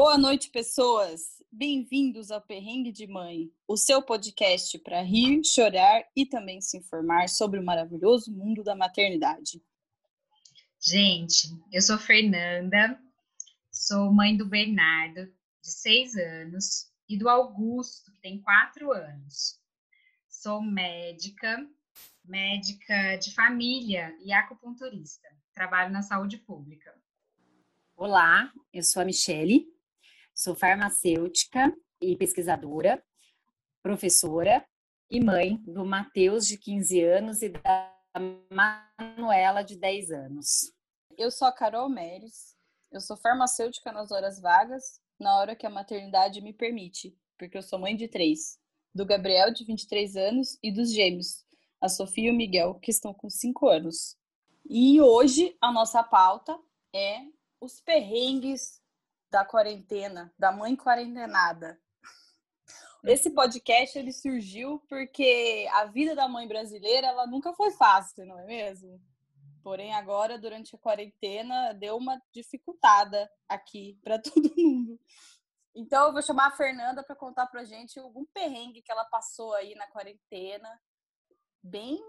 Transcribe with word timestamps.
Boa 0.00 0.16
noite, 0.16 0.48
pessoas! 0.50 1.42
Bem-vindos 1.50 2.30
ao 2.30 2.40
Perrengue 2.40 2.92
de 2.92 3.04
Mãe, 3.08 3.52
o 3.66 3.76
seu 3.76 4.00
podcast 4.00 4.78
para 4.78 5.02
rir, 5.02 5.44
chorar 5.44 6.04
e 6.14 6.24
também 6.24 6.60
se 6.60 6.76
informar 6.76 7.28
sobre 7.28 7.58
o 7.58 7.64
maravilhoso 7.64 8.30
mundo 8.30 8.62
da 8.62 8.76
maternidade. 8.76 9.60
Gente, 10.80 11.48
eu 11.72 11.82
sou 11.82 11.98
Fernanda, 11.98 12.96
sou 13.72 14.12
mãe 14.12 14.36
do 14.36 14.46
Bernardo, 14.46 15.26
de 15.60 15.68
seis 15.68 16.14
anos, 16.14 16.92
e 17.08 17.18
do 17.18 17.28
Augusto, 17.28 18.12
que 18.12 18.20
tem 18.20 18.40
quatro 18.40 18.92
anos. 18.92 19.60
Sou 20.28 20.62
médica, 20.62 21.68
médica 22.24 23.16
de 23.16 23.34
família 23.34 24.16
e 24.20 24.32
acupunturista. 24.32 25.28
Trabalho 25.52 25.92
na 25.92 26.02
saúde 26.02 26.38
pública. 26.38 26.94
Olá, 27.96 28.52
eu 28.72 28.84
sou 28.84 29.02
a 29.02 29.04
Michele, 29.04 29.76
sou 30.38 30.54
farmacêutica 30.54 31.76
e 32.00 32.16
pesquisadora, 32.16 33.04
professora 33.82 34.64
e 35.10 35.20
mãe 35.20 35.56
do 35.66 35.84
Matheus, 35.84 36.46
de 36.46 36.56
15 36.56 37.02
anos, 37.02 37.42
e 37.42 37.48
da 37.48 37.92
Manuela, 38.48 39.64
de 39.64 39.76
10 39.76 40.12
anos. 40.12 40.72
Eu 41.16 41.32
sou 41.32 41.48
a 41.48 41.52
Carol 41.52 41.88
Meres, 41.88 42.56
eu 42.92 43.00
sou 43.00 43.16
farmacêutica 43.16 43.90
nas 43.90 44.12
horas 44.12 44.40
vagas, 44.40 45.00
na 45.18 45.36
hora 45.38 45.56
que 45.56 45.66
a 45.66 45.70
maternidade 45.70 46.40
me 46.40 46.52
permite, 46.52 47.18
porque 47.36 47.58
eu 47.58 47.62
sou 47.62 47.76
mãe 47.76 47.96
de 47.96 48.06
três, 48.06 48.60
do 48.94 49.04
Gabriel, 49.04 49.52
de 49.52 49.64
23 49.64 50.16
anos, 50.16 50.56
e 50.62 50.70
dos 50.70 50.92
gêmeos, 50.92 51.44
a 51.80 51.88
Sofia 51.88 52.28
e 52.28 52.30
o 52.30 52.36
Miguel, 52.36 52.76
que 52.76 52.92
estão 52.92 53.12
com 53.12 53.28
5 53.28 53.66
anos. 53.66 54.16
E 54.64 55.00
hoje 55.00 55.56
a 55.60 55.72
nossa 55.72 56.00
pauta 56.04 56.56
é 56.94 57.22
os 57.60 57.80
perrengues 57.80 58.80
da 59.30 59.44
quarentena, 59.44 60.32
da 60.38 60.50
mãe 60.50 60.76
quarentenada. 60.76 61.80
Esse 63.04 63.30
podcast 63.30 63.98
ele 63.98 64.12
surgiu 64.12 64.80
porque 64.88 65.68
a 65.72 65.86
vida 65.86 66.14
da 66.14 66.28
mãe 66.28 66.48
brasileira 66.48 67.06
ela 67.06 67.26
nunca 67.26 67.54
foi 67.54 67.70
fácil, 67.70 68.26
não 68.26 68.38
é 68.40 68.44
mesmo? 68.44 69.00
Porém 69.62 69.94
agora 69.94 70.38
durante 70.38 70.74
a 70.74 70.78
quarentena 70.78 71.72
deu 71.74 71.96
uma 71.96 72.20
dificultada 72.32 73.30
aqui 73.48 73.98
para 74.02 74.18
todo 74.20 74.52
mundo. 74.56 74.98
Então 75.74 76.06
eu 76.06 76.12
vou 76.12 76.22
chamar 76.22 76.48
a 76.48 76.56
Fernanda 76.56 77.04
para 77.04 77.14
contar 77.14 77.46
pra 77.46 77.64
gente 77.64 77.98
algum 78.00 78.24
perrengue 78.26 78.82
que 78.82 78.90
ela 78.90 79.04
passou 79.04 79.54
aí 79.54 79.74
na 79.74 79.86
quarentena. 79.86 80.68
Bem 81.62 82.00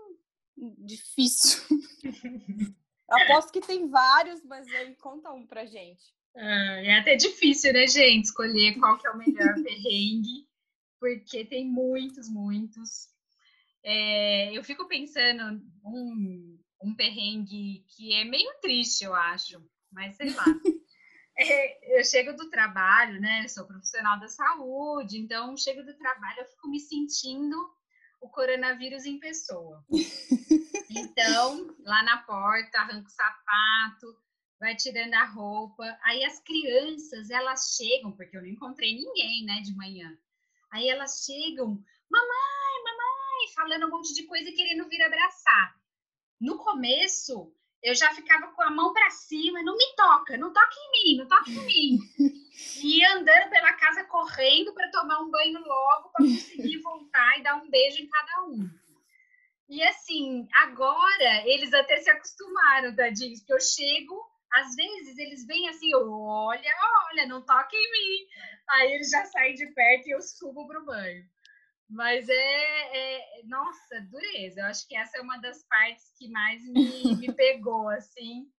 difícil. 0.58 1.62
Aposto 3.08 3.52
que 3.52 3.62
tem 3.62 3.88
vários, 3.90 4.44
mas 4.44 4.67
aí 4.67 4.95
conta 4.95 5.31
um 5.31 5.45
pra 5.45 5.66
gente. 5.66 6.14
Ah, 6.35 6.81
é 6.83 6.99
até 6.99 7.16
difícil, 7.16 7.73
né, 7.73 7.88
gente, 7.88 8.25
escolher 8.25 8.77
qual 8.80 8.97
que 8.97 9.08
é 9.08 9.11
o 9.11 9.17
melhor 9.17 9.53
perrengue, 9.63 10.47
porque 10.99 11.45
tem 11.45 11.66
muitos, 11.66 12.30
muitos. 12.30 13.08
É, 13.83 14.57
eu 14.57 14.63
fico 14.63 14.88
pensando 14.88 15.61
um, 15.83 16.59
um 16.83 16.95
perrengue 16.95 17.85
que 17.89 18.13
é 18.13 18.23
meio 18.23 18.52
triste, 18.61 19.03
eu 19.03 19.13
acho, 19.13 19.61
mas 19.91 20.16
sei 20.16 20.33
lá. 20.33 20.45
É, 21.41 21.97
eu 21.97 22.03
chego 22.03 22.34
do 22.34 22.50
trabalho, 22.50 23.22
né? 23.22 23.47
Sou 23.47 23.66
profissional 23.66 24.19
da 24.19 24.28
saúde, 24.28 25.17
então 25.17 25.56
chego 25.56 25.81
do 25.84 25.97
trabalho, 25.97 26.41
eu 26.41 26.46
fico 26.46 26.67
me 26.67 26.81
sentindo 26.81 27.56
o 28.19 28.28
coronavírus 28.28 29.06
em 29.06 29.19
pessoa. 29.19 29.84
Então, 30.91 31.75
lá 31.85 32.01
na 32.01 32.17
porta, 32.23 32.79
arranca 32.79 33.07
o 33.07 33.11
sapato, 33.11 34.17
vai 34.59 34.75
tirando 34.75 35.14
a 35.14 35.25
roupa. 35.25 35.84
Aí 36.03 36.24
as 36.25 36.40
crianças, 36.42 37.30
elas 37.30 37.75
chegam, 37.78 38.12
porque 38.12 38.36
eu 38.36 38.42
não 38.42 38.50
encontrei 38.50 38.94
ninguém, 38.94 39.46
né, 39.46 39.62
de 39.62 39.75
manhã. 39.75 40.18
Aí 40.72 40.88
elas 40.88 41.24
chegam, 41.25 41.84
mamãe, 42.09 42.84
mamãe, 42.84 43.53
falando 43.56 43.88
um 43.88 43.90
monte 43.90 44.14
de 44.14 44.24
coisa 44.24 44.50
e 44.50 44.53
querendo 44.53 44.88
vir 44.88 45.02
abraçar. 45.02 45.75
No 46.40 46.58
começo, 46.58 47.52
eu 47.81 47.96
já 47.96 48.14
ficava 48.14 48.47
com 48.47 48.62
a 48.62 48.70
mão 48.70 48.94
para 48.94 49.09
cima, 49.09 49.64
não 49.64 49.75
me 49.75 49.96
toca, 49.96 50.38
não 50.38 50.53
toca 50.53 50.76
em 50.76 50.91
mim, 50.91 51.18
não 51.18 51.28
toca 51.28 51.50
em 51.50 51.66
mim. 51.66 52.00
E 52.84 53.06
andando 53.06 53.50
pela 53.50 53.72
casa 53.72 54.03
correndo 54.03 54.74
para 54.74 54.91
tomar 54.91 55.22
um 55.22 55.31
banho 55.31 55.59
logo, 55.59 56.09
para 56.09 56.26
conseguir 56.26 56.78
voltar 56.84 57.40
e 57.40 57.41
dar 57.41 57.56
um 57.56 57.70
beijo 57.70 58.02
em 58.02 58.09
cada 58.09 58.44
um. 58.47 58.70
E 59.70 59.81
assim, 59.84 60.46
agora 60.53 61.47
eles 61.47 61.74
até 61.74 62.02
se 62.02 62.09
acostumaram, 62.09 62.94
tadinhos, 62.94 63.41
que 63.41 63.53
eu 63.53 63.62
chego, 63.62 64.28
às 64.53 64.75
vezes 64.75 65.17
eles 65.17 65.45
vêm 65.45 65.69
assim, 65.69 65.93
olha, 65.95 66.71
olha, 67.11 67.27
não 67.27 67.41
toque 67.41 67.75
em 67.75 67.91
mim. 67.91 68.27
Aí 68.69 68.93
eles 68.93 69.09
já 69.09 69.25
saem 69.25 69.55
de 69.55 69.67
perto 69.67 70.07
e 70.07 70.11
eu 70.11 70.21
subo 70.21 70.67
pro 70.67 70.85
banho. 70.85 71.25
Mas 71.89 72.29
é, 72.29 72.97
é, 72.97 73.43
nossa, 73.45 74.01
dureza. 74.09 74.61
Eu 74.61 74.65
acho 74.65 74.87
que 74.87 74.95
essa 74.95 75.17
é 75.17 75.21
uma 75.21 75.37
das 75.37 75.63
partes 75.63 76.11
que 76.17 76.29
mais 76.29 76.63
me, 76.63 77.15
me 77.15 77.33
pegou, 77.33 77.89
assim, 77.89 78.51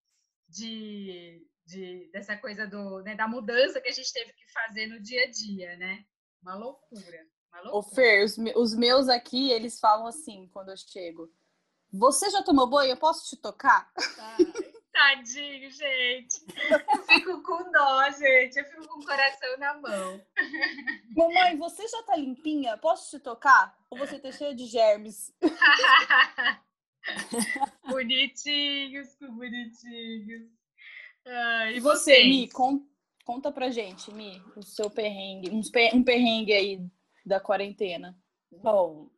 de, 0.48 1.46
de, 1.64 2.10
dessa 2.12 2.36
coisa 2.36 2.66
do, 2.66 3.02
né, 3.02 3.14
da 3.14 3.28
mudança 3.28 3.80
que 3.80 3.88
a 3.88 3.92
gente 3.92 4.12
teve 4.12 4.32
que 4.32 4.52
fazer 4.52 4.88
no 4.88 5.00
dia 5.00 5.24
a 5.24 5.30
dia, 5.30 5.76
né? 5.76 6.04
Uma 6.42 6.56
loucura. 6.56 7.26
Ô, 7.72 7.82
Fer, 7.82 8.24
os, 8.24 8.36
os 8.56 8.74
meus 8.74 9.08
aqui, 9.08 9.50
eles 9.50 9.78
falam 9.78 10.06
assim 10.06 10.48
quando 10.52 10.70
eu 10.70 10.76
chego. 10.76 11.32
Você 11.92 12.30
já 12.30 12.42
tomou 12.42 12.68
banho? 12.68 12.92
Eu 12.92 12.96
posso 12.96 13.28
te 13.28 13.40
tocar? 13.40 13.92
Tadinho, 14.92 15.70
gente. 15.70 16.44
Eu 16.94 17.02
fico 17.04 17.42
com 17.42 17.70
dó, 17.70 18.10
gente. 18.10 18.58
Eu 18.58 18.64
fico 18.64 18.88
com 18.88 19.00
o 19.00 19.06
coração 19.06 19.58
na 19.58 19.74
mão. 19.74 20.20
Mamãe, 21.16 21.56
você 21.56 21.86
já 21.88 22.02
tá 22.02 22.16
limpinha? 22.16 22.76
Posso 22.78 23.10
te 23.10 23.22
tocar? 23.22 23.76
Ou 23.90 23.98
você 23.98 24.18
tá 24.18 24.32
cheia 24.32 24.54
de 24.54 24.66
germes? 24.66 25.32
bonitinhos, 27.88 29.16
bonitinhos. 29.20 30.50
Ah, 31.26 31.70
e 31.70 31.80
você, 31.80 32.14
vocês? 32.14 32.26
Mi, 32.26 32.48
con 32.48 32.86
conta 33.24 33.52
pra 33.52 33.70
gente, 33.70 34.12
Mi, 34.12 34.42
o 34.56 34.62
seu 34.62 34.90
perrengue. 34.90 35.50
Um 35.50 36.02
perrengue 36.02 36.52
aí 36.52 36.80
da 37.24 37.38
quarentena? 37.38 38.18
Bom, 38.50 39.08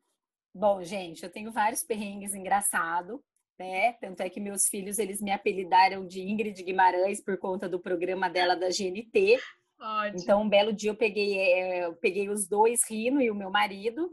bom, 0.55 0.83
gente, 0.83 1.23
eu 1.23 1.31
tenho 1.31 1.51
vários 1.51 1.83
perrengues 1.83 2.35
engraçados, 2.35 3.19
né? 3.59 3.93
Tanto 3.95 4.21
é 4.21 4.29
que 4.29 4.41
meus 4.41 4.69
filhos 4.69 4.99
eles 4.99 5.21
me 5.21 5.31
apelidaram 5.31 6.07
de 6.07 6.21
Ingrid 6.21 6.63
Guimarães 6.63 7.23
por 7.23 7.39
conta 7.39 7.69
do 7.69 7.81
programa 7.81 8.29
dela 8.29 8.55
da 8.55 8.69
GNT. 8.69 9.39
Ótimo. 9.81 10.23
Então, 10.23 10.43
um 10.43 10.49
belo 10.49 10.73
dia 10.73 10.91
eu 10.91 10.97
peguei, 10.97 11.39
é, 11.39 11.85
eu 11.87 11.95
peguei 11.97 12.29
os 12.29 12.47
dois 12.47 12.81
rindo 12.89 13.21
e 13.21 13.31
o 13.31 13.35
meu 13.35 13.51
marido. 13.51 14.11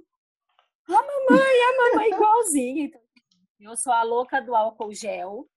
A 0.87 0.91
mamãe, 0.91 1.39
a 1.39 1.91
mamãe 1.91 2.09
igualzinha. 2.09 2.85
Então, 2.85 3.01
eu 3.59 3.77
sou 3.77 3.93
a 3.93 4.03
louca 4.03 4.41
do 4.41 4.55
álcool 4.55 4.93
gel. 4.93 5.47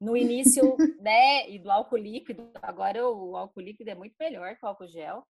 No 0.00 0.16
início, 0.16 0.76
né, 1.00 1.48
e 1.50 1.58
do 1.58 1.70
álcool 1.70 1.96
líquido. 1.96 2.50
Agora 2.62 3.08
o 3.08 3.36
álcool 3.36 3.60
líquido 3.60 3.90
é 3.90 3.94
muito 3.94 4.14
melhor 4.18 4.56
que 4.56 4.64
o 4.64 4.68
álcool 4.68 4.86
gel. 4.86 5.26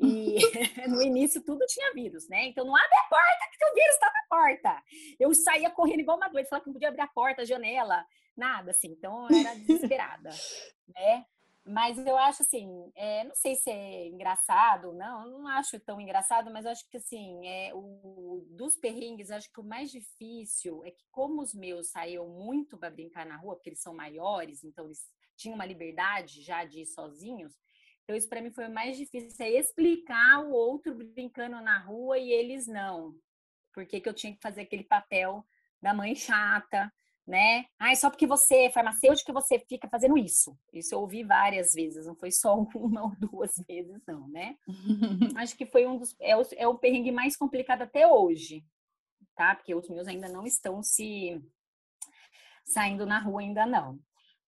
E 0.00 0.38
no 0.88 1.02
início 1.02 1.42
tudo 1.44 1.66
tinha 1.66 1.92
vírus, 1.92 2.28
né? 2.28 2.46
Então 2.46 2.64
não 2.64 2.74
abre 2.74 2.96
a 2.96 3.08
porta 3.08 3.50
que 3.58 3.64
o 3.64 3.74
vírus 3.74 3.94
está 3.94 4.06
na 4.06 4.36
porta. 4.36 4.82
Eu 5.18 5.34
saía 5.34 5.70
correndo 5.70 6.00
igual 6.00 6.16
uma 6.16 6.28
doida, 6.28 6.48
falava 6.48 6.64
que 6.64 6.70
não 6.70 6.74
podia 6.74 6.88
abrir 6.88 7.02
a 7.02 7.08
porta, 7.08 7.42
a 7.42 7.44
janela, 7.44 8.04
nada 8.36 8.70
assim. 8.70 8.88
Então 8.92 9.28
eu 9.28 9.36
era 9.36 9.54
desesperada, 9.54 10.30
né? 10.88 11.26
Mas 11.62 11.98
eu 11.98 12.16
acho 12.16 12.42
assim, 12.42 12.90
é, 12.96 13.22
não 13.24 13.34
sei 13.34 13.54
se 13.54 13.70
é 13.70 14.08
engraçado, 14.08 14.94
não, 14.94 15.28
não 15.28 15.46
acho 15.46 15.78
tão 15.78 16.00
engraçado, 16.00 16.50
mas 16.50 16.64
eu 16.64 16.70
acho 16.70 16.88
que 16.88 16.96
assim, 16.96 17.46
é, 17.46 17.70
o, 17.74 18.46
dos 18.50 18.76
perrengues, 18.76 19.30
acho 19.30 19.52
que 19.52 19.60
o 19.60 19.64
mais 19.64 19.90
difícil 19.90 20.82
é 20.84 20.90
que 20.90 21.04
como 21.10 21.42
os 21.42 21.54
meus 21.54 21.90
saíam 21.90 22.26
muito 22.28 22.78
para 22.78 22.90
brincar 22.90 23.26
na 23.26 23.36
rua, 23.36 23.54
porque 23.54 23.68
eles 23.68 23.82
são 23.82 23.94
maiores, 23.94 24.64
então 24.64 24.86
eles 24.86 25.06
tinham 25.36 25.54
uma 25.54 25.66
liberdade 25.66 26.42
já 26.42 26.64
de 26.64 26.80
ir 26.80 26.86
sozinhos, 26.86 27.54
então, 28.10 28.18
isso 28.18 28.28
para 28.28 28.42
mim 28.42 28.50
foi 28.50 28.66
o 28.66 28.74
mais 28.74 28.96
difícil, 28.96 29.30
é 29.38 29.50
explicar 29.50 30.44
o 30.44 30.50
outro 30.50 30.92
brincando 31.14 31.60
na 31.60 31.78
rua 31.78 32.18
e 32.18 32.32
eles 32.32 32.66
não. 32.66 33.14
Por 33.72 33.86
que, 33.86 34.00
que 34.00 34.08
eu 34.08 34.12
tinha 34.12 34.34
que 34.34 34.40
fazer 34.40 34.62
aquele 34.62 34.82
papel 34.82 35.46
da 35.80 35.94
mãe 35.94 36.16
chata, 36.16 36.92
né? 37.24 37.66
Ah, 37.78 37.94
só 37.94 38.10
porque 38.10 38.26
você 38.26 38.64
é 38.64 38.70
farmacêutico 38.70 39.32
você 39.32 39.60
fica 39.60 39.88
fazendo 39.88 40.18
isso. 40.18 40.58
Isso 40.72 40.92
eu 40.92 40.98
ouvi 40.98 41.22
várias 41.22 41.72
vezes, 41.72 42.04
não 42.04 42.16
foi 42.16 42.32
só 42.32 42.56
uma 42.74 43.04
ou 43.04 43.14
duas 43.14 43.52
vezes, 43.64 44.02
não, 44.08 44.26
né? 44.26 44.56
Acho 45.38 45.56
que 45.56 45.66
foi 45.66 45.86
um 45.86 45.96
dos. 45.96 46.16
É 46.18 46.36
o, 46.36 46.42
é 46.56 46.66
o 46.66 46.78
perrengue 46.78 47.12
mais 47.12 47.36
complicado 47.36 47.82
até 47.82 48.08
hoje, 48.08 48.64
tá? 49.36 49.54
Porque 49.54 49.72
os 49.72 49.88
meus 49.88 50.08
ainda 50.08 50.28
não 50.28 50.44
estão 50.44 50.82
se 50.82 51.40
saindo 52.64 53.06
na 53.06 53.20
rua, 53.20 53.40
ainda 53.40 53.64
não. 53.64 54.00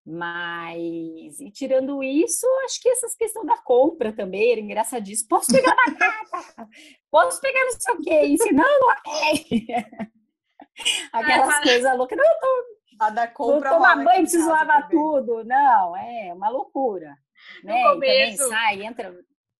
Mas, 0.05 1.39
e 1.39 1.51
tirando 1.51 2.03
isso, 2.03 2.47
acho 2.65 2.81
que 2.81 2.89
essas 2.89 3.15
questões 3.15 3.45
da 3.45 3.57
compra 3.57 4.11
também 4.11 4.51
era 4.51 4.59
engraçadíssimo. 4.59 5.29
Posso 5.29 5.51
pegar 5.51 5.75
batata? 5.75 6.67
Posso 7.09 7.39
pegar 7.39 7.63
não 7.65 7.71
sei 7.71 7.93
o 7.93 8.01
quê? 8.01 8.21
E 8.21 8.37
se 8.37 8.51
não, 8.51 8.79
não 8.79 8.91
é. 8.91 10.11
Aquelas 11.13 11.55
ah, 11.55 11.61
coisas 11.61 11.97
loucas. 11.97 12.17
Não, 12.17 12.25
eu 12.25 12.39
tô, 12.39 12.71
a 12.99 13.09
da 13.11 13.27
compra 13.27 13.69
vou 13.69 13.79
tomar 13.79 13.95
banho, 14.03 14.21
preciso 14.21 14.49
lavar 14.49 14.89
tudo. 14.89 15.43
Não, 15.43 15.95
é 15.95 16.33
uma 16.33 16.49
loucura. 16.49 17.15
né? 17.63 17.83
começo, 17.83 18.37
também 18.37 18.37
sai, 18.37 18.83
entra. 18.83 19.15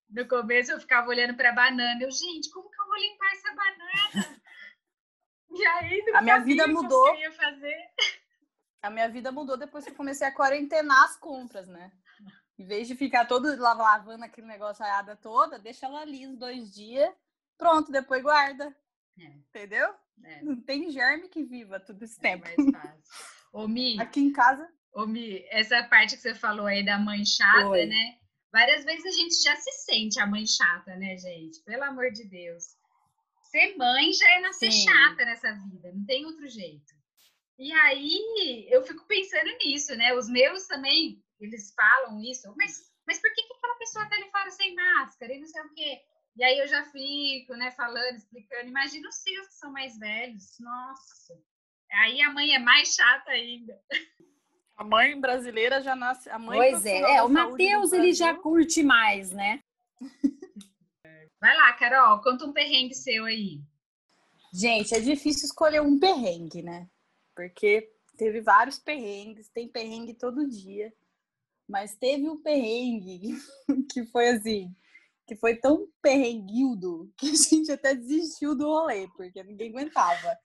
No 0.09 0.27
começo 0.27 0.71
eu 0.71 0.79
ficava 0.79 1.07
olhando 1.07 1.35
para 1.35 1.49
a 1.49 1.53
banana. 1.53 2.01
Eu, 2.01 2.11
gente, 2.11 2.49
como 2.51 2.69
que 2.69 2.81
eu 2.81 2.85
vou 2.88 2.97
limpar 2.97 3.31
essa 3.31 3.55
banana? 3.55 4.41
E 5.53 5.65
aí, 5.65 6.03
a 6.13 6.21
minha 6.21 6.39
vida 6.39 6.67
mudou. 6.67 7.11
Que 7.11 7.17
eu 7.17 7.21
ia 7.21 7.31
fazer. 7.31 7.77
A 8.81 8.89
minha 8.89 9.07
vida 9.10 9.31
mudou 9.31 9.57
depois 9.57 9.86
que 9.86 9.92
eu 9.92 9.95
comecei 9.95 10.25
a 10.28 10.33
quarentenar 10.33 11.04
as 11.04 11.16
compras, 11.18 11.68
né? 11.68 11.92
Em 12.57 12.66
vez 12.66 12.88
de 12.88 12.95
ficar 12.95 13.25
todo 13.25 13.56
lavando 13.60 14.24
aquele 14.24 14.48
negócio 14.48 14.83
a 14.83 15.16
toda, 15.16 15.60
deixa 15.60 15.86
ela 15.86 16.01
ali 16.01 16.28
uns 16.28 16.38
dois 16.38 16.74
dias, 16.74 17.10
pronto, 17.57 17.92
depois 17.92 18.22
guarda. 18.22 18.75
É. 19.19 19.25
Entendeu? 19.25 19.94
É. 20.24 20.44
Não 20.44 20.60
tem 20.62 20.89
germe 20.89 21.28
que 21.28 21.44
viva 21.44 21.80
todo 21.80 22.01
esse 22.04 22.19
é 22.19 22.22
tempo. 22.22 22.45
Mais 22.45 22.72
fácil. 22.72 23.04
Ô, 23.54 23.68
Mi, 23.68 24.00
Aqui 24.00 24.22
em 24.22 24.31
casa. 24.31 24.68
Ô, 24.94 25.06
Mi, 25.06 25.45
essa 25.50 25.84
parte 25.84 26.16
que 26.16 26.22
você 26.22 26.34
falou 26.34 26.66
aí 26.68 26.86
da 26.86 26.98
mãe 26.98 27.25
chata, 27.25 27.68
Oi. 27.68 27.86
né? 27.86 28.18
Várias 28.51 28.84
vezes 28.84 29.06
a 29.06 29.12
gente 29.12 29.42
já 29.42 29.56
se 29.56 29.72
sente 29.86 30.19
a 30.19 30.27
mãe 30.27 30.45
chata, 30.45 30.95
né, 30.95 31.18
gente? 31.18 31.63
Pelo 31.63 31.84
amor 31.84 32.12
de 32.12 32.27
Deus. 32.27 32.63
Ser 33.44 33.75
mãe 33.77 34.12
já 34.13 34.30
é 34.31 34.39
nascer 34.42 34.72
Sim. 34.72 34.86
chata 34.86 35.25
nessa 35.25 35.54
vida, 35.54 35.92
não 35.94 36.06
tem 36.06 36.25
outro 36.25 36.48
jeito. 36.48 36.94
E 37.62 37.72
aí 37.74 38.68
eu 38.72 38.84
fico 38.84 39.06
pensando 39.06 39.56
nisso, 39.63 39.96
né? 39.96 40.16
Os 40.16 40.28
meus 40.28 40.66
também, 40.66 41.24
eles 41.40 41.72
falam 41.75 42.19
isso, 42.19 42.52
mas, 42.58 42.92
mas 43.06 43.22
por 43.22 43.31
que, 43.31 43.44
que 43.44 43.54
aquela 43.54 43.75
pessoa 43.75 44.10
tá 44.10 44.16
ali 44.16 44.31
fora 44.31 44.50
sem 44.50 44.74
máscara 44.74 45.31
e 45.31 45.40
não 45.40 45.46
sei 45.46 45.62
o 45.62 45.74
quê? 45.75 46.02
E 46.38 46.44
aí 46.44 46.58
eu 46.58 46.68
já 46.68 46.84
fico, 46.86 47.54
né, 47.54 47.69
falando, 47.69 48.16
explicando. 48.16 48.68
Imagina 48.68 49.08
os 49.08 49.16
seus 49.16 49.48
que 49.48 49.54
são 49.54 49.72
mais 49.72 49.96
velhos. 50.00 50.58
Nossa. 50.60 51.40
Aí 51.92 52.19
a 52.24 52.31
mãe 52.31 52.56
é 52.56 52.58
mais 52.58 52.96
chata 52.96 53.30
ainda. 53.30 53.80
A 54.75 54.84
mãe 54.84 55.19
brasileira 55.22 55.84
já 55.84 55.96
nasce. 55.96 56.31
A 56.31 56.40
mãe 56.40 56.58
pois 56.58 56.84
é, 56.84 57.18
é 57.18 57.22
o 57.22 57.30
Matheus 57.30 57.94
ele 57.94 58.12
já 58.12 58.34
curte 58.34 58.81
mais, 58.81 59.30
né? 59.30 59.62
Vai 61.40 61.56
lá, 61.56 61.74
Carol, 61.74 62.22
conta 62.24 62.44
um 62.44 62.54
perrengue 62.54 62.96
seu 62.96 63.25
aí. 63.25 63.62
Gente, 64.52 64.96
é 64.96 65.00
difícil 65.00 65.46
escolher 65.46 65.81
um 65.81 66.00
perrengue, 66.00 66.63
né? 66.63 66.88
Porque 67.36 67.94
teve 68.18 68.42
vários 68.42 68.78
perrengues, 68.80 69.50
tem 69.50 69.68
perrengue 69.68 70.13
todo 70.13 70.50
dia. 70.50 70.94
Mas 71.68 71.95
teve 71.95 72.30
um 72.30 72.42
perrengue 72.42 73.38
que 73.92 74.06
foi 74.07 74.30
assim, 74.30 74.75
que 75.25 75.36
foi 75.36 75.56
tão 75.56 75.88
perrenguildo 76.01 77.12
que 77.18 77.30
a 77.30 77.36
gente 77.36 77.72
até 77.72 77.95
desistiu 77.95 78.56
do 78.56 78.66
rolê, 78.66 79.07
porque 79.16 79.42
ninguém 79.44 79.69
aguentava. 79.69 80.38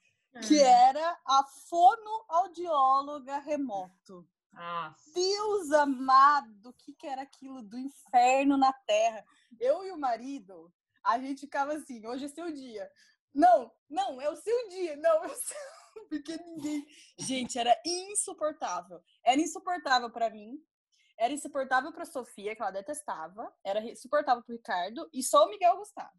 Que 0.46 0.58
é. 0.60 0.88
era 0.88 1.18
a 1.26 1.44
fonoaudióloga 1.68 3.38
remoto. 3.38 4.28
Nossa. 4.52 5.12
Deus 5.14 5.70
amado, 5.72 6.70
o 6.70 6.72
que, 6.72 6.94
que 6.94 7.06
era 7.06 7.22
aquilo 7.22 7.62
do 7.62 7.78
inferno 7.78 8.56
na 8.56 8.72
terra? 8.72 9.24
Eu 9.60 9.84
e 9.84 9.90
o 9.90 9.98
marido, 9.98 10.72
a 11.04 11.18
gente 11.18 11.42
ficava 11.42 11.74
assim, 11.74 12.06
hoje 12.06 12.24
é 12.24 12.28
seu 12.28 12.50
dia. 12.52 12.90
Não, 13.34 13.70
não, 13.88 14.20
é 14.20 14.30
o 14.30 14.36
seu 14.36 14.68
dia, 14.68 14.96
não, 14.96 15.24
é 15.24 15.26
o 15.26 15.34
seu... 15.34 15.56
porque 16.08 16.36
ninguém. 16.36 16.86
Gente, 17.18 17.58
era 17.58 17.80
insuportável. 17.84 19.00
Era 19.24 19.40
insuportável 19.40 20.10
para 20.10 20.30
mim, 20.30 20.62
era 21.18 21.32
insuportável 21.32 21.92
para 21.92 22.04
Sofia, 22.04 22.54
que 22.54 22.62
ela 22.62 22.70
detestava, 22.70 23.52
era 23.64 23.80
insuportável 23.80 24.42
para 24.42 24.54
Ricardo 24.54 25.08
e 25.12 25.22
só 25.22 25.46
o 25.46 25.50
Miguel 25.50 25.76
gostava. 25.76 26.12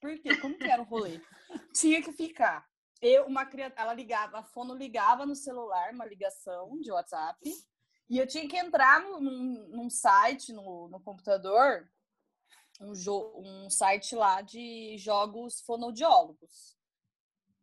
Por 0.00 0.18
quê? 0.18 0.36
Como 0.38 0.58
que 0.58 0.68
era 0.68 0.82
o 0.82 0.84
rolê? 0.84 1.20
Tinha 1.74 2.02
que 2.02 2.12
ficar. 2.12 2.66
Eu, 3.00 3.26
uma 3.26 3.46
criança, 3.46 3.74
ela 3.76 3.94
ligava, 3.94 4.38
a 4.38 4.42
fono 4.42 4.74
ligava 4.74 5.26
no 5.26 5.34
celular, 5.34 5.92
uma 5.92 6.06
ligação 6.06 6.80
de 6.80 6.90
WhatsApp, 6.90 7.52
e 8.08 8.18
eu 8.18 8.26
tinha 8.26 8.46
que 8.48 8.56
entrar 8.56 9.00
num, 9.00 9.68
num 9.70 9.90
site 9.90 10.52
no, 10.52 10.88
no 10.88 11.00
computador, 11.00 11.90
um, 12.80 12.92
um 13.38 13.70
site 13.70 14.14
lá 14.14 14.40
de 14.40 14.96
jogos 14.98 15.60
fonoaudiólogos. 15.62 16.76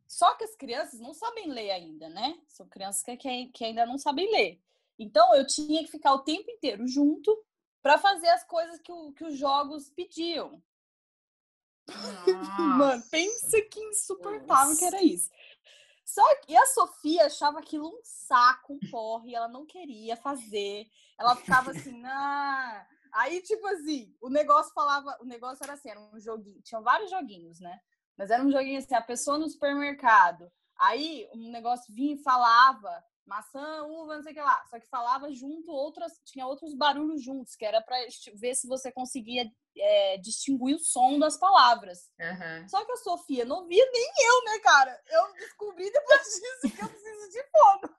Só 0.09 0.33
que 0.33 0.43
as 0.43 0.55
crianças 0.55 0.99
não 0.99 1.13
sabem 1.13 1.51
ler 1.51 1.69
ainda, 1.69 2.09
né? 2.09 2.41
São 2.47 2.67
crianças 2.67 3.03
que, 3.03 3.15
que, 3.15 3.45
que 3.49 3.63
ainda 3.63 3.85
não 3.85 3.99
sabem 3.99 4.29
ler. 4.31 4.59
Então 4.97 5.35
eu 5.35 5.45
tinha 5.45 5.83
que 5.83 5.91
ficar 5.91 6.13
o 6.13 6.23
tempo 6.23 6.49
inteiro 6.49 6.87
junto 6.87 7.31
para 7.79 7.95
fazer 7.99 8.27
as 8.29 8.43
coisas 8.43 8.81
que, 8.81 8.91
o, 8.91 9.13
que 9.13 9.23
os 9.23 9.37
jogos 9.37 9.91
pediam. 9.91 10.63
Mano, 12.79 13.03
pensa 13.11 13.61
que 13.61 13.79
insuportável 13.79 14.69
Nossa. 14.69 14.79
que 14.79 14.85
era 14.85 15.03
isso. 15.03 15.29
Só 16.03 16.23
que 16.37 16.57
a 16.57 16.65
Sofia 16.65 17.27
achava 17.27 17.59
aquilo 17.59 17.87
um 17.87 18.01
saco, 18.03 18.73
um 18.73 18.79
porre, 18.89 19.35
ela 19.35 19.47
não 19.47 19.63
queria 19.63 20.17
fazer. 20.17 20.87
Ela 21.19 21.35
ficava 21.35 21.69
assim, 21.69 22.01
ah. 22.03 22.87
Aí, 23.13 23.43
tipo 23.43 23.65
assim, 23.67 24.15
o 24.19 24.27
negócio 24.27 24.73
falava, 24.73 25.15
o 25.21 25.25
negócio 25.25 25.63
era 25.63 25.73
assim, 25.73 25.91
era 25.91 25.99
um 25.99 26.19
joguinho, 26.19 26.61
tinham 26.63 26.81
vários 26.81 27.11
joguinhos, 27.11 27.59
né? 27.59 27.79
Mas 28.19 28.31
era 28.31 28.43
um 28.43 28.51
joguinho 28.51 28.77
assim, 28.77 28.93
a 28.93 29.01
pessoa 29.01 29.37
no 29.37 29.49
supermercado. 29.49 30.51
Aí 30.77 31.29
um 31.33 31.49
negócio 31.49 31.95
vinha 31.95 32.15
e 32.15 32.21
falava 32.21 33.01
maçã, 33.25 33.83
uva, 33.83 34.15
não 34.15 34.23
sei 34.23 34.33
o 34.33 34.35
que 34.35 34.41
lá. 34.41 34.61
Só 34.69 34.77
que 34.77 34.87
falava 34.87 35.31
junto 35.31 35.71
outras, 35.71 36.19
tinha 36.25 36.45
outros 36.45 36.73
barulhos 36.73 37.23
juntos, 37.23 37.55
que 37.55 37.63
era 37.63 37.81
para 37.81 37.95
ver 38.33 38.55
se 38.55 38.67
você 38.67 38.91
conseguia 38.91 39.49
é, 39.77 40.17
distinguir 40.17 40.75
o 40.75 40.79
som 40.79 41.17
das 41.17 41.37
palavras. 41.37 42.11
Uhum. 42.19 42.67
Só 42.67 42.83
que 42.83 42.91
a 42.91 42.97
Sofia 42.97 43.45
não 43.45 43.65
via 43.67 43.89
nem 43.89 44.11
eu, 44.25 44.43
né, 44.45 44.59
cara? 44.59 45.01
Eu 45.07 45.33
descobri 45.35 45.89
depois 45.89 46.19
disso 46.27 46.75
que 46.75 46.83
eu 46.83 46.89
preciso 46.89 47.29
de 47.29 47.43
fono. 47.51 47.95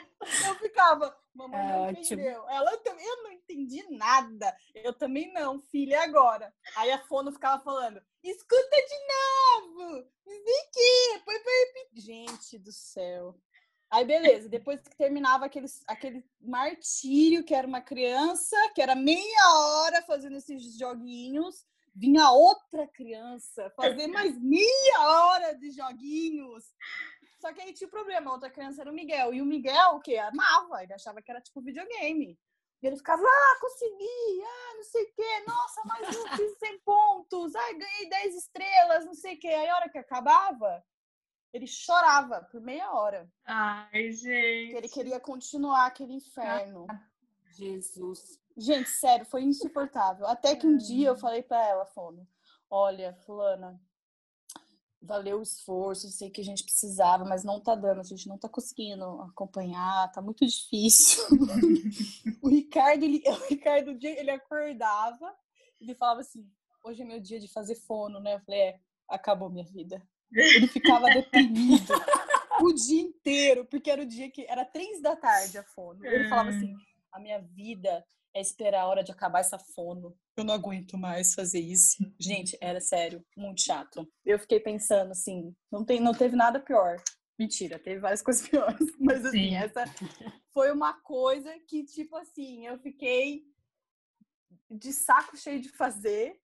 eu 0.47 0.55
ficava, 0.55 1.15
mamãe 1.33 1.63
não 1.67 1.85
é 1.85 1.91
entendeu. 1.91 2.47
Ela 2.49 2.77
também, 2.77 3.05
eu 3.05 3.23
não 3.23 3.31
entendi 3.31 3.83
nada. 3.89 4.55
Eu 4.75 4.93
também 4.93 5.31
não, 5.33 5.59
filha, 5.59 6.03
agora. 6.03 6.53
Aí 6.75 6.91
a 6.91 6.99
fono 7.05 7.31
ficava 7.31 7.61
falando, 7.63 8.01
escuta 8.23 8.75
de 8.75 9.77
novo, 9.77 10.07
vem 10.25 10.59
aqui, 10.61 11.23
põe 11.25 11.39
pra 11.39 11.51
repetir. 11.65 12.01
Gente 12.01 12.59
do 12.59 12.71
céu. 12.71 13.35
Aí, 13.91 14.05
beleza, 14.05 14.47
depois 14.47 14.79
que 14.79 14.95
terminava 14.95 15.45
aquele, 15.45 15.67
aquele 15.85 16.25
martírio, 16.39 17.43
que 17.43 17.53
era 17.53 17.67
uma 17.67 17.81
criança, 17.81 18.55
que 18.73 18.81
era 18.81 18.95
meia 18.95 19.53
hora 19.53 20.01
fazendo 20.03 20.37
esses 20.37 20.77
joguinhos, 20.77 21.65
vinha 21.93 22.31
outra 22.31 22.87
criança 22.87 23.69
fazer 23.75 24.07
mais 24.07 24.41
meia 24.41 24.99
hora 24.99 25.53
de 25.57 25.71
joguinhos. 25.71 26.63
Só 27.41 27.51
que 27.51 27.59
aí 27.59 27.73
tinha 27.73 27.87
o 27.87 27.91
problema, 27.91 28.29
a 28.29 28.33
outra 28.33 28.51
criança 28.51 28.81
era 28.81 28.91
o 28.91 28.93
Miguel. 28.93 29.33
E 29.33 29.41
o 29.41 29.45
Miguel, 29.45 29.95
o 29.95 29.99
quê? 29.99 30.17
Amava, 30.17 30.83
ele 30.83 30.93
achava 30.93 31.23
que 31.23 31.31
era 31.31 31.41
tipo 31.41 31.59
videogame. 31.59 32.37
E 32.81 32.87
ele 32.87 32.95
ficava, 32.95 33.23
ah, 33.23 33.57
consegui, 33.59 34.43
ah, 34.43 34.73
não 34.75 34.83
sei 34.83 35.03
o 35.03 35.13
quê, 35.13 35.43
nossa, 35.47 35.81
mais 35.85 36.15
um, 36.15 36.27
fiz 36.37 36.57
100 36.59 36.79
pontos, 36.79 37.55
ai, 37.55 37.73
ganhei 37.75 38.09
10 38.09 38.35
estrelas, 38.35 39.05
não 39.05 39.15
sei 39.15 39.35
o 39.35 39.39
quê. 39.39 39.47
Aí 39.47 39.69
a 39.69 39.75
hora 39.75 39.89
que 39.89 39.97
acabava, 39.97 40.83
ele 41.51 41.65
chorava 41.65 42.43
por 42.51 42.61
meia 42.61 42.91
hora. 42.91 43.27
Ai, 43.43 44.11
gente. 44.11 44.75
ele 44.75 44.87
queria 44.87 45.19
continuar 45.19 45.87
aquele 45.87 46.13
inferno. 46.13 46.85
Ah, 46.89 47.03
Jesus. 47.57 48.39
Gente, 48.55 48.89
sério, 48.89 49.25
foi 49.25 49.41
insuportável. 49.41 50.27
Até 50.27 50.55
que 50.55 50.67
um 50.67 50.77
dia 50.77 51.09
eu 51.09 51.15
falei 51.15 51.41
para 51.41 51.63
ela, 51.67 51.85
Fono, 51.87 52.27
olha, 52.69 53.15
fulana, 53.25 53.81
valeu 55.01 55.39
o 55.39 55.43
esforço, 55.43 56.09
sei 56.09 56.29
que 56.29 56.41
a 56.41 56.43
gente 56.43 56.63
precisava, 56.63 57.25
mas 57.25 57.43
não 57.43 57.59
tá 57.59 57.73
dando, 57.73 58.01
a 58.01 58.03
gente 58.03 58.27
não 58.27 58.37
tá 58.37 58.47
conseguindo 58.47 59.03
acompanhar, 59.21 60.11
tá 60.11 60.21
muito 60.21 60.45
difícil. 60.45 61.23
o 62.41 62.49
Ricardo, 62.49 63.03
ele, 63.03 63.23
o 63.27 63.47
Ricardo, 63.47 63.97
ele 64.01 64.31
acordava, 64.31 65.33
ele 65.79 65.95
falava 65.95 66.21
assim, 66.21 66.47
hoje 66.83 67.01
é 67.01 67.05
meu 67.05 67.19
dia 67.19 67.39
de 67.39 67.47
fazer 67.47 67.75
fono, 67.75 68.19
né? 68.19 68.35
Eu 68.35 68.39
falei, 68.41 68.61
é, 68.61 68.79
acabou 69.07 69.49
minha 69.49 69.65
vida. 69.65 70.01
Ele 70.31 70.67
ficava 70.67 71.07
deprimido 71.07 71.93
o 72.61 72.73
dia 72.73 73.01
inteiro, 73.01 73.65
porque 73.65 73.89
era 73.89 74.01
o 74.01 74.05
dia 74.05 74.29
que 74.29 74.45
era 74.47 74.63
três 74.63 75.01
da 75.01 75.15
tarde 75.15 75.57
a 75.57 75.63
fono. 75.63 76.05
Ele 76.05 76.29
falava 76.29 76.49
assim, 76.49 76.73
a 77.11 77.19
minha 77.19 77.39
vida 77.39 78.05
é 78.33 78.41
esperar 78.41 78.81
a 78.81 78.87
hora 78.87 79.03
de 79.03 79.11
acabar 79.11 79.39
essa 79.39 79.59
fono. 79.59 80.15
Eu 80.37 80.43
não 80.43 80.53
aguento 80.53 80.97
mais 80.97 81.33
fazer 81.33 81.59
isso. 81.59 81.97
Gente, 82.19 82.57
era 82.61 82.79
sério, 82.79 83.23
muito 83.35 83.61
chato. 83.61 84.07
Eu 84.25 84.39
fiquei 84.39 84.59
pensando 84.59 85.11
assim, 85.11 85.55
não, 85.71 85.83
tem, 85.83 85.99
não 85.99 86.13
teve 86.13 86.35
nada 86.35 86.59
pior. 86.59 87.01
Mentira, 87.37 87.79
teve 87.79 87.99
várias 87.99 88.21
coisas 88.23 88.47
piores. 88.47 88.95
Mas 88.99 89.25
assim, 89.25 89.49
Sim. 89.49 89.55
essa 89.55 89.85
foi 90.53 90.71
uma 90.71 90.93
coisa 91.01 91.51
que, 91.67 91.83
tipo 91.83 92.15
assim, 92.15 92.67
eu 92.67 92.77
fiquei 92.79 93.43
de 94.69 94.93
saco 94.93 95.35
cheio 95.35 95.59
de 95.59 95.69
fazer, 95.69 96.39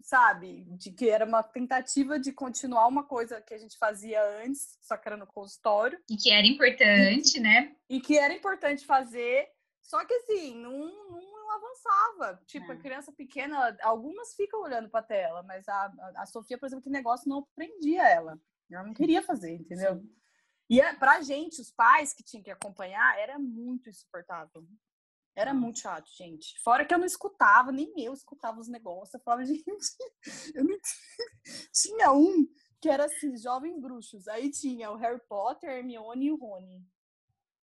sabe? 0.00 0.64
De 0.70 0.90
que 0.90 1.08
era 1.08 1.24
uma 1.24 1.42
tentativa 1.42 2.18
de 2.18 2.32
continuar 2.32 2.86
uma 2.86 3.04
coisa 3.04 3.40
que 3.40 3.54
a 3.54 3.58
gente 3.58 3.76
fazia 3.78 4.22
antes, 4.42 4.78
só 4.80 4.96
que 4.96 5.08
era 5.08 5.16
no 5.16 5.26
consultório. 5.26 5.98
E 6.10 6.16
que 6.16 6.30
era 6.30 6.46
importante, 6.46 7.38
e, 7.38 7.40
né? 7.40 7.76
E 7.88 8.00
que 8.00 8.18
era 8.18 8.34
importante 8.34 8.84
fazer, 8.84 9.48
só 9.86 10.04
que 10.04 10.12
assim, 10.14 10.56
não, 10.56 10.72
não 11.10 11.50
avançava. 11.52 12.42
Tipo, 12.44 12.72
é. 12.72 12.74
a 12.74 12.78
criança 12.78 13.12
pequena, 13.12 13.76
algumas 13.82 14.34
ficam 14.34 14.60
olhando 14.60 14.90
para 14.90 15.00
a 15.00 15.04
tela, 15.04 15.42
mas 15.44 15.66
a, 15.68 15.92
a 16.16 16.26
Sofia, 16.26 16.58
por 16.58 16.66
exemplo, 16.66 16.82
que 16.82 16.90
negócio 16.90 17.28
não 17.28 17.46
prendia 17.54 18.02
ela. 18.02 18.36
Ela 18.68 18.82
não 18.82 18.92
queria 18.92 19.22
fazer, 19.22 19.54
entendeu? 19.54 20.00
Sim. 20.00 20.16
E 20.68 20.80
é, 20.80 20.92
pra 20.96 21.22
gente, 21.22 21.60
os 21.60 21.70
pais 21.70 22.12
que 22.12 22.24
tinham 22.24 22.42
que 22.42 22.50
acompanhar, 22.50 23.16
era 23.16 23.38
muito 23.38 23.88
insuportável. 23.88 24.66
Era 25.36 25.54
muito 25.54 25.78
chato, 25.78 26.10
gente. 26.16 26.60
Fora 26.64 26.84
que 26.84 26.92
eu 26.92 26.98
não 26.98 27.06
escutava, 27.06 27.70
nem 27.70 27.92
eu 27.98 28.12
escutava 28.12 28.58
os 28.58 28.66
negócios. 28.66 29.14
Eu 29.14 29.20
falava, 29.20 29.44
gente, 29.46 29.64
eu 30.52 30.64
não... 30.64 30.76
tinha 31.72 32.12
um 32.12 32.44
que 32.80 32.88
era 32.88 33.04
assim, 33.04 33.36
jovens 33.36 33.80
bruxos. 33.80 34.26
Aí 34.26 34.50
tinha 34.50 34.90
o 34.90 34.96
Harry 34.96 35.20
Potter, 35.28 35.70
Hermione 35.70 36.26
e 36.26 36.32
o 36.32 36.36
Rony. 36.36 36.84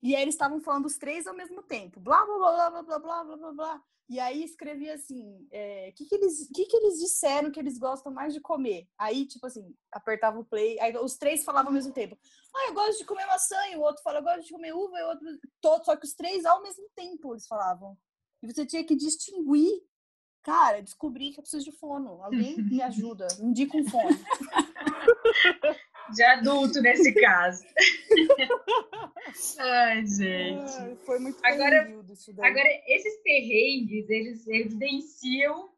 E 0.01 0.15
aí 0.15 0.21
eles 0.21 0.35
estavam 0.35 0.61
falando 0.61 0.85
os 0.85 0.97
três 0.97 1.27
ao 1.27 1.35
mesmo 1.35 1.61
tempo. 1.61 1.99
Blá, 1.99 2.25
blá, 2.25 2.37
blá, 2.37 2.69
blá, 2.69 2.83
blá, 2.83 2.99
blá, 2.99 3.23
blá, 3.23 3.37
blá, 3.37 3.51
blá. 3.53 3.83
E 4.09 4.19
aí 4.19 4.43
escrevia 4.43 4.95
assim, 4.95 5.23
o 5.23 5.47
é, 5.51 5.91
que, 5.91 6.03
que, 6.03 6.15
eles, 6.15 6.49
que, 6.51 6.65
que 6.65 6.77
eles 6.77 6.97
disseram 6.97 7.51
que 7.51 7.59
eles 7.59 7.77
gostam 7.77 8.11
mais 8.11 8.33
de 8.33 8.41
comer? 8.41 8.87
Aí, 8.97 9.27
tipo 9.27 9.45
assim, 9.45 9.75
apertava 9.91 10.39
o 10.39 10.45
play, 10.45 10.79
aí 10.79 10.97
os 10.97 11.15
três 11.15 11.43
falavam 11.43 11.69
ao 11.69 11.73
mesmo 11.75 11.93
tempo. 11.93 12.17
Ah, 12.55 12.69
eu 12.69 12.73
gosto 12.73 12.97
de 12.97 13.05
comer 13.05 13.27
maçã, 13.27 13.55
e 13.71 13.75
o 13.75 13.81
outro 13.81 14.01
fala, 14.01 14.17
eu 14.17 14.23
gosto 14.23 14.41
de 14.41 14.51
comer 14.51 14.73
uva, 14.73 14.97
e 14.97 15.03
o 15.03 15.07
outro... 15.09 15.27
Todo, 15.61 15.85
só 15.85 15.95
que 15.95 16.07
os 16.07 16.15
três 16.15 16.43
ao 16.43 16.63
mesmo 16.63 16.89
tempo 16.95 17.33
eles 17.33 17.45
falavam. 17.45 17.95
E 18.41 18.51
você 18.51 18.65
tinha 18.65 18.83
que 18.83 18.95
distinguir. 18.95 19.83
Cara, 20.41 20.81
descobri 20.81 21.31
que 21.31 21.39
eu 21.39 21.43
preciso 21.43 21.65
de 21.65 21.77
fono. 21.77 22.23
Alguém 22.23 22.57
me 22.57 22.81
ajuda, 22.81 23.27
indica 23.39 23.77
um 23.77 23.87
fono. 23.87 24.09
de 26.11 26.23
adulto 26.23 26.81
nesse 26.81 27.13
caso. 27.13 27.63
Ai, 29.59 30.05
gente. 30.05 30.71
Ai, 30.79 30.95
foi 31.05 31.19
muito 31.19 31.39
agora, 31.45 31.81
agora, 32.41 32.83
esses 32.87 33.21
perrengues, 33.21 34.09
eles 34.09 34.47
evidenciam 34.47 35.69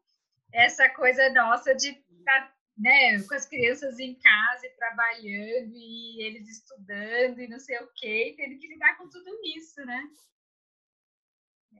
essa 0.52 0.88
coisa 0.90 1.30
nossa 1.30 1.74
de 1.74 1.88
estar 1.88 2.40
tá, 2.48 2.54
né, 2.76 3.22
com 3.22 3.34
as 3.34 3.46
crianças 3.46 3.98
em 3.98 4.14
casa 4.14 4.66
e 4.66 4.76
trabalhando 4.76 5.72
e 5.74 6.22
eles 6.22 6.48
estudando 6.48 7.40
e 7.40 7.48
não 7.48 7.58
sei 7.58 7.78
o 7.78 7.88
quê, 7.94 8.34
tendo 8.36 8.58
que 8.58 8.68
lidar 8.68 8.96
com 8.96 9.08
tudo 9.08 9.30
isso, 9.56 9.84
né? 9.84 10.08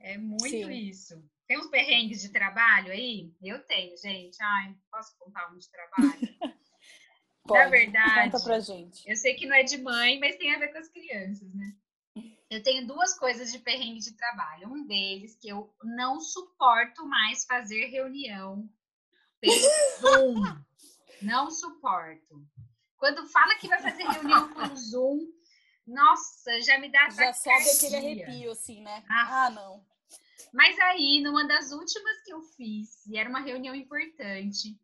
É 0.00 0.18
muito 0.18 0.48
Sim. 0.48 0.70
isso. 0.72 1.22
Tem 1.46 1.58
uns 1.58 1.68
perrengues 1.68 2.22
de 2.22 2.30
trabalho 2.30 2.90
aí? 2.92 3.32
Eu 3.42 3.62
tenho, 3.64 3.96
gente. 3.98 4.36
Ai, 4.42 4.74
posso 4.90 5.16
contar 5.18 5.52
um 5.52 5.58
de 5.58 5.70
trabalho? 5.70 6.18
Pode. 7.44 7.64
Na 7.64 7.68
verdade, 7.70 8.30
Conta 8.30 8.44
pra 8.44 8.60
gente. 8.60 9.08
eu 9.08 9.16
sei 9.16 9.34
que 9.34 9.46
não 9.46 9.54
é 9.56 9.62
de 9.62 9.78
mãe, 9.78 10.18
mas 10.20 10.36
tem 10.36 10.54
a 10.54 10.58
ver 10.58 10.68
com 10.68 10.78
as 10.78 10.88
crianças, 10.88 11.52
né? 11.54 11.74
Eu 12.50 12.62
tenho 12.62 12.86
duas 12.86 13.18
coisas 13.18 13.50
de 13.50 13.58
perrengue 13.58 14.00
de 14.00 14.12
trabalho. 14.14 14.68
Um 14.68 14.86
deles 14.86 15.34
que 15.36 15.48
eu 15.48 15.74
não 15.82 16.20
suporto 16.20 17.06
mais 17.06 17.44
fazer 17.46 17.86
reunião 17.86 18.68
pelo 19.40 19.54
Zoom. 20.00 20.42
não 21.22 21.50
suporto. 21.50 22.46
Quando 22.98 23.26
fala 23.26 23.54
que 23.56 23.66
vai 23.68 23.80
fazer 23.80 24.02
reunião 24.04 24.52
pelo 24.52 24.76
Zoom, 24.76 25.32
nossa, 25.86 26.60
já 26.60 26.78
me 26.78 26.90
dá 26.92 27.08
Já 27.10 27.32
sobe 27.32 27.70
aquele 27.70 27.96
arrepio, 27.96 28.52
assim, 28.52 28.82
né? 28.82 29.02
Ah, 29.08 29.46
ah, 29.46 29.50
não. 29.50 29.84
Mas 30.52 30.78
aí, 30.80 31.20
numa 31.22 31.46
das 31.48 31.72
últimas 31.72 32.22
que 32.22 32.32
eu 32.34 32.42
fiz, 32.42 33.06
e 33.06 33.16
era 33.16 33.28
uma 33.30 33.40
reunião 33.40 33.74
importante, 33.74 34.78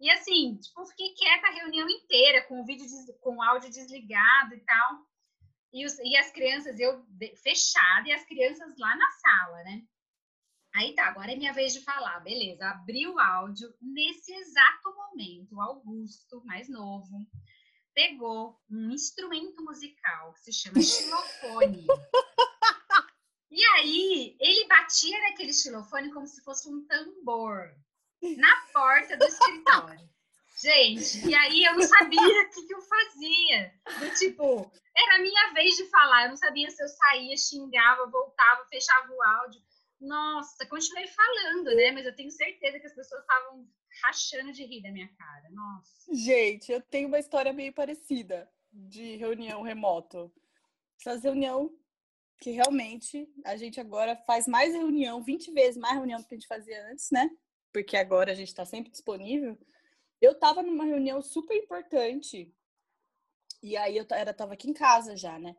e 0.00 0.10
assim, 0.10 0.56
tipo, 0.56 0.84
fiquei 0.86 1.14
quieta 1.14 1.46
a 1.46 1.52
reunião 1.52 1.88
inteira, 1.88 2.42
com 2.46 2.60
o 2.60 2.64
vídeo, 2.64 2.84
des... 2.84 3.18
com 3.20 3.36
o 3.36 3.42
áudio 3.42 3.70
desligado 3.70 4.54
e 4.54 4.60
tal. 4.60 4.98
E, 5.72 5.86
os... 5.86 5.98
e 6.00 6.16
as 6.16 6.30
crianças, 6.30 6.78
eu 6.78 7.04
fechada, 7.42 8.08
e 8.08 8.12
as 8.12 8.24
crianças 8.24 8.76
lá 8.78 8.96
na 8.96 9.10
sala, 9.10 9.62
né? 9.64 9.82
Aí 10.74 10.92
tá, 10.94 11.06
agora 11.06 11.32
é 11.32 11.36
minha 11.36 11.52
vez 11.52 11.72
de 11.72 11.80
falar, 11.82 12.18
beleza. 12.20 12.68
Abri 12.68 13.06
o 13.06 13.18
áudio. 13.18 13.72
Nesse 13.80 14.34
exato 14.34 14.92
momento, 14.96 15.54
o 15.54 15.60
Augusto, 15.60 16.44
mais 16.44 16.68
novo, 16.68 17.24
pegou 17.94 18.60
um 18.68 18.90
instrumento 18.90 19.62
musical 19.62 20.32
que 20.32 20.40
se 20.40 20.52
chama 20.52 20.74
xilofone. 20.82 21.86
e 23.52 23.64
aí, 23.76 24.36
ele 24.40 24.66
batia 24.66 25.20
naquele 25.20 25.52
xilofone 25.52 26.12
como 26.12 26.26
se 26.26 26.42
fosse 26.42 26.68
um 26.68 26.84
tambor 26.88 27.72
na 28.36 28.56
porta 28.72 29.16
do 29.16 29.24
escritório. 29.24 30.08
Gente, 30.60 31.28
e 31.28 31.34
aí 31.34 31.64
eu 31.64 31.74
não 31.74 31.82
sabia 31.82 32.20
o 32.20 32.50
que, 32.50 32.66
que 32.66 32.74
eu 32.74 32.80
fazia. 32.80 33.74
Do 33.98 34.14
tipo, 34.14 34.72
era 34.96 35.16
a 35.16 35.18
minha 35.18 35.52
vez 35.52 35.76
de 35.76 35.84
falar, 35.90 36.24
eu 36.24 36.28
não 36.30 36.36
sabia 36.36 36.70
se 36.70 36.82
eu 36.82 36.88
saía, 36.88 37.36
xingava, 37.36 38.06
voltava, 38.06 38.64
fechava 38.66 39.12
o 39.12 39.22
áudio. 39.22 39.60
Nossa, 40.00 40.66
continuei 40.66 41.06
falando, 41.08 41.74
né? 41.74 41.90
Mas 41.90 42.06
eu 42.06 42.14
tenho 42.14 42.30
certeza 42.30 42.78
que 42.78 42.86
as 42.86 42.94
pessoas 42.94 43.20
estavam 43.20 43.68
rachando 44.02 44.52
de 44.52 44.64
rir 44.64 44.82
da 44.82 44.90
minha 44.90 45.08
cara. 45.16 45.50
Nossa. 45.50 46.14
Gente, 46.14 46.70
eu 46.72 46.80
tenho 46.80 47.08
uma 47.08 47.18
história 47.18 47.52
meio 47.52 47.72
parecida 47.72 48.48
de 48.72 49.16
reunião 49.16 49.62
remoto. 49.62 50.32
Essas 50.98 51.22
reunião 51.22 51.76
que 52.40 52.50
realmente 52.50 53.28
a 53.44 53.56
gente 53.56 53.80
agora 53.80 54.16
faz 54.26 54.46
mais 54.46 54.74
reunião, 54.74 55.22
20 55.22 55.52
vezes 55.52 55.76
mais 55.76 55.94
reunião 55.94 56.20
do 56.20 56.26
que 56.26 56.34
a 56.34 56.38
gente 56.38 56.48
fazia 56.48 56.90
antes, 56.90 57.10
né? 57.10 57.30
Porque 57.74 57.96
agora 57.96 58.30
a 58.30 58.34
gente 58.36 58.48
está 58.48 58.64
sempre 58.64 58.92
disponível. 58.92 59.58
Eu 60.20 60.30
estava 60.30 60.62
numa 60.62 60.84
reunião 60.84 61.20
super 61.20 61.56
importante. 61.56 62.54
E 63.60 63.76
aí 63.76 63.96
eu 63.96 64.06
era, 64.12 64.32
tava 64.32 64.54
aqui 64.54 64.70
em 64.70 64.72
casa 64.72 65.16
já, 65.16 65.36
né? 65.40 65.56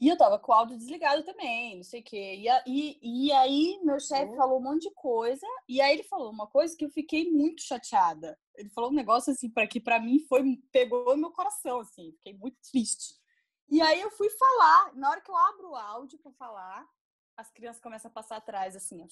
E 0.00 0.08
eu 0.08 0.16
tava 0.16 0.38
com 0.38 0.50
o 0.50 0.54
áudio 0.54 0.78
desligado 0.78 1.22
também, 1.22 1.76
não 1.76 1.84
sei 1.84 2.00
o 2.00 2.04
quê. 2.04 2.36
E, 2.36 2.48
e, 2.66 3.26
e 3.26 3.32
aí 3.32 3.78
meu 3.84 4.00
chefe 4.00 4.30
uhum. 4.30 4.36
falou 4.36 4.58
um 4.58 4.62
monte 4.62 4.88
de 4.88 4.94
coisa. 4.94 5.46
E 5.68 5.78
aí 5.78 5.92
ele 5.92 6.04
falou 6.04 6.30
uma 6.30 6.46
coisa 6.46 6.74
que 6.74 6.86
eu 6.86 6.90
fiquei 6.90 7.30
muito 7.30 7.60
chateada. 7.60 8.36
Ele 8.56 8.70
falou 8.70 8.90
um 8.90 8.94
negócio 8.94 9.30
assim 9.30 9.50
para 9.50 9.66
que 9.66 9.78
para 9.78 10.00
mim 10.00 10.20
foi 10.20 10.42
pegou 10.72 11.14
meu 11.18 11.30
coração 11.30 11.80
assim, 11.80 12.12
fiquei 12.12 12.32
muito 12.32 12.56
triste. 12.70 13.14
E 13.68 13.80
aí 13.82 14.00
eu 14.00 14.10
fui 14.10 14.30
falar, 14.30 14.94
na 14.94 15.10
hora 15.10 15.20
que 15.20 15.30
eu 15.30 15.36
abro 15.36 15.70
o 15.70 15.76
áudio 15.76 16.18
para 16.18 16.32
falar, 16.32 16.88
as 17.36 17.50
crianças 17.50 17.80
começam 17.80 18.10
a 18.10 18.14
passar 18.14 18.36
atrás, 18.36 18.74
assim, 18.74 19.02
ó. 19.02 19.06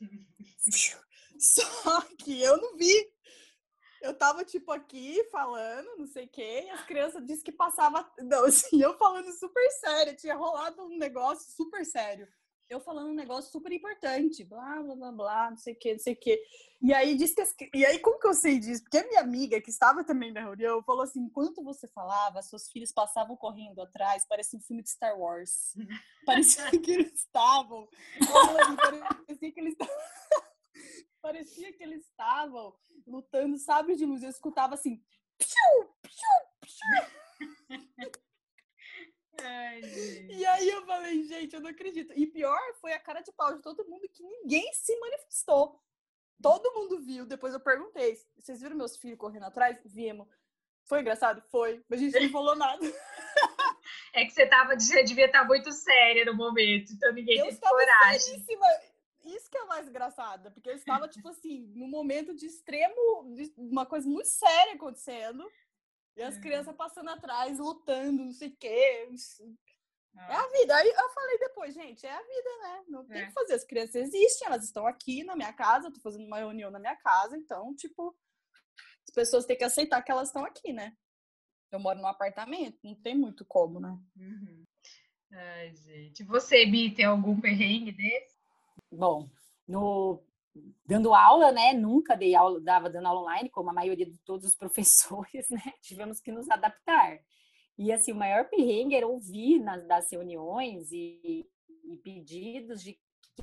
Só 1.42 2.02
que 2.18 2.40
eu 2.40 2.56
não 2.56 2.76
vi. 2.76 3.12
Eu 4.00 4.14
tava, 4.14 4.44
tipo, 4.44 4.72
aqui 4.72 5.22
falando, 5.30 5.96
não 5.96 6.06
sei 6.06 6.26
o 6.26 6.28
quê, 6.28 6.64
e 6.66 6.70
as 6.70 6.84
crianças 6.84 7.20
disseram 7.22 7.44
que 7.44 7.52
passava. 7.52 8.10
Não, 8.18 8.46
assim, 8.46 8.82
eu 8.82 8.98
falando 8.98 9.30
super 9.32 9.70
sério, 9.70 10.16
tinha 10.16 10.34
rolado 10.34 10.82
um 10.82 10.98
negócio 10.98 11.52
super 11.52 11.86
sério 11.86 12.26
eu 12.72 12.80
falando 12.80 13.10
um 13.10 13.14
negócio 13.14 13.50
super 13.50 13.70
importante, 13.70 14.44
blá, 14.44 14.82
blá, 14.82 14.94
blá, 14.94 15.12
blá, 15.12 15.50
não 15.50 15.56
sei 15.58 15.74
o 15.74 15.78
que, 15.78 15.92
não 15.92 15.98
sei 15.98 16.14
o 16.14 16.16
que. 16.16 16.42
E 16.80 16.92
aí 16.92 17.16
disse 17.16 17.34
que 17.34 17.42
as... 17.42 17.54
E 17.74 17.84
aí, 17.84 17.98
como 17.98 18.18
que 18.18 18.26
eu 18.26 18.34
sei 18.34 18.58
disso? 18.58 18.82
Porque 18.82 18.98
a 18.98 19.06
minha 19.06 19.20
amiga, 19.20 19.60
que 19.60 19.70
estava 19.70 20.02
também 20.02 20.32
na 20.32 20.40
reunião, 20.40 20.82
falou 20.82 21.02
assim: 21.02 21.20
enquanto 21.20 21.62
você 21.62 21.86
falava, 21.88 22.42
seus 22.42 22.68
filhos 22.70 22.90
passavam 22.90 23.36
correndo 23.36 23.80
atrás, 23.82 24.26
parecia 24.26 24.58
um 24.58 24.62
filme 24.62 24.82
de 24.82 24.90
Star 24.90 25.18
Wars. 25.18 25.74
parecia 26.26 26.70
que 26.70 26.90
eles 26.90 27.12
estavam. 27.12 27.88
parecia 29.26 29.52
que 29.52 29.60
eles 29.60 29.72
estavam. 29.72 30.51
Parecia 31.22 31.72
que 31.72 31.82
eles 31.82 32.04
estavam 32.04 32.76
lutando 33.06 33.56
sabe 33.56 33.94
de 33.94 34.04
luz. 34.04 34.22
Eu 34.22 34.28
escutava 34.28 34.74
assim. 34.74 35.02
Ai, 39.44 39.80
e 40.28 40.44
aí 40.44 40.68
eu 40.68 40.84
falei, 40.84 41.24
gente, 41.24 41.54
eu 41.54 41.60
não 41.60 41.70
acredito. 41.70 42.12
E 42.14 42.26
pior 42.26 42.60
foi 42.80 42.92
a 42.92 43.00
cara 43.00 43.22
de 43.22 43.32
pau 43.32 43.54
de 43.54 43.62
todo 43.62 43.88
mundo 43.88 44.08
que 44.08 44.22
ninguém 44.22 44.72
se 44.74 44.94
manifestou. 45.00 45.80
Todo 46.40 46.74
mundo 46.74 47.00
viu. 47.00 47.24
Depois 47.24 47.54
eu 47.54 47.60
perguntei: 47.60 48.16
vocês 48.36 48.60
viram 48.60 48.76
meus 48.76 48.96
filhos 48.96 49.18
correndo 49.18 49.44
atrás? 49.44 49.78
Vimos. 49.84 50.28
Foi 50.84 51.00
engraçado? 51.00 51.42
Foi. 51.50 51.82
Mas 51.88 52.00
a 52.00 52.02
gente 52.02 52.20
não 52.20 52.30
falou 52.30 52.56
nada. 52.56 52.82
É 54.14 54.26
que 54.26 54.30
você 54.30 54.46
tava, 54.46 54.76
devia 54.76 55.24
estar 55.24 55.44
muito 55.44 55.72
séria 55.72 56.26
no 56.26 56.34
momento, 56.34 56.92
então 56.92 57.10
ninguém 57.12 57.38
eu 57.38 57.46
teve 57.46 57.58
coragem. 57.58 58.20
Seríssima. 58.20 58.66
Isso 59.24 59.50
que 59.50 59.56
é 59.56 59.64
mais 59.64 59.88
engraçado, 59.88 60.50
porque 60.52 60.70
eu 60.70 60.74
estava, 60.74 61.06
tipo 61.08 61.28
assim, 61.28 61.72
num 61.74 61.88
momento 61.88 62.34
de 62.34 62.46
extremo, 62.46 63.34
de 63.34 63.52
uma 63.56 63.86
coisa 63.86 64.08
muito 64.08 64.28
séria 64.28 64.74
acontecendo. 64.74 65.48
E 66.16 66.22
as 66.22 66.38
crianças 66.38 66.76
passando 66.76 67.08
atrás, 67.08 67.58
lutando, 67.58 68.24
não 68.24 68.32
sei 68.32 68.48
o 68.48 68.56
quê. 68.56 69.08
É 70.14 70.34
a 70.34 70.46
vida. 70.48 70.76
Aí 70.76 70.88
eu 70.88 71.10
falei 71.10 71.38
depois, 71.38 71.74
gente, 71.74 72.04
é 72.04 72.12
a 72.12 72.20
vida, 72.20 72.58
né? 72.62 72.84
Não 72.88 73.04
tem 73.06 73.22
o 73.22 73.24
é. 73.24 73.26
que 73.26 73.32
fazer. 73.32 73.54
As 73.54 73.64
crianças 73.64 73.94
existem, 73.94 74.46
elas 74.46 74.64
estão 74.64 74.86
aqui 74.86 75.24
na 75.24 75.34
minha 75.34 75.52
casa, 75.52 75.88
eu 75.88 75.92
tô 75.92 76.00
fazendo 76.00 76.26
uma 76.26 76.38
reunião 76.38 76.70
na 76.70 76.78
minha 76.78 76.96
casa, 76.96 77.36
então, 77.36 77.74
tipo, 77.74 78.14
as 79.08 79.14
pessoas 79.14 79.46
têm 79.46 79.56
que 79.56 79.64
aceitar 79.64 80.02
que 80.02 80.12
elas 80.12 80.28
estão 80.28 80.44
aqui, 80.44 80.72
né? 80.72 80.94
Eu 81.70 81.80
moro 81.80 81.98
num 81.98 82.06
apartamento, 82.06 82.78
não 82.82 82.94
tem 82.94 83.16
muito 83.16 83.44
como, 83.46 83.80
né? 83.80 83.98
Uhum. 84.16 84.64
Ai, 85.32 85.74
gente. 85.74 86.22
Você, 86.24 86.66
Bi, 86.66 86.94
tem 86.94 87.06
algum 87.06 87.40
perrengue 87.40 87.92
desse? 87.92 88.31
Bom, 88.90 89.28
no 89.66 90.22
dando 90.84 91.14
aula, 91.14 91.50
né? 91.50 91.72
Nunca 91.72 92.14
dei 92.14 92.34
aula, 92.34 92.60
dava 92.60 92.90
dando 92.90 93.06
aula 93.06 93.20
online, 93.20 93.48
como 93.48 93.70
a 93.70 93.74
maioria 93.74 94.06
de 94.06 94.18
todos 94.18 94.46
os 94.46 94.54
professores, 94.56 95.48
né? 95.50 95.72
Tivemos 95.80 96.20
que 96.20 96.32
nos 96.32 96.50
adaptar. 96.50 97.18
E 97.78 97.90
assim, 97.90 98.12
o 98.12 98.16
maior 98.16 98.48
perrengue 98.48 98.94
era 98.94 99.06
ouvir 99.06 99.58
nas 99.58 99.86
das 99.86 100.10
reuniões 100.10 100.92
e, 100.92 101.46
e 101.84 101.96
pedidos 101.98 102.82
de 102.82 102.98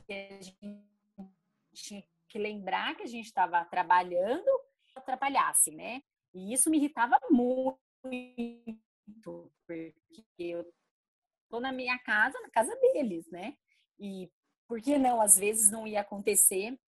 que 0.05 0.13
a 0.13 0.41
gente 0.41 2.07
que 2.29 2.38
lembrar 2.38 2.95
que 2.95 3.01
a 3.03 3.07
gente 3.07 3.25
estava 3.25 3.65
trabalhando, 3.65 4.48
atrapalhasse, 4.95 5.71
né? 5.71 6.03
E 6.31 6.53
isso 6.53 6.69
me 6.69 6.77
irritava 6.77 7.19
muito, 7.31 7.79
porque 9.65 9.95
eu 10.38 10.63
tô 11.50 11.59
na 11.59 11.71
minha 11.71 11.98
casa, 11.98 12.39
na 12.39 12.50
casa 12.51 12.75
deles, 12.75 13.27
né? 13.31 13.57
E 14.00 14.31
por 14.69 14.79
que 14.79 14.99
não, 14.99 15.19
às 15.19 15.35
vezes, 15.35 15.71
não 15.71 15.88
ia 15.88 16.01
acontecer 16.01 16.79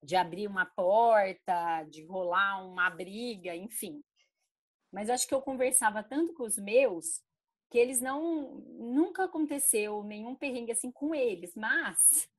de 0.00 0.14
abrir 0.14 0.46
uma 0.46 0.64
porta, 0.64 1.82
de 1.90 2.04
rolar 2.04 2.64
uma 2.64 2.88
briga, 2.88 3.56
enfim. 3.56 4.04
Mas 4.92 5.10
acho 5.10 5.26
que 5.26 5.34
eu 5.34 5.42
conversava 5.42 6.04
tanto 6.04 6.32
com 6.32 6.44
os 6.44 6.56
meus 6.56 7.20
que 7.70 7.76
eles 7.76 8.00
não 8.00 8.62
nunca 8.78 9.24
aconteceu 9.24 10.04
nenhum 10.04 10.36
perrengue 10.36 10.70
assim 10.70 10.92
com 10.92 11.12
eles, 11.12 11.54
mas 11.56 12.30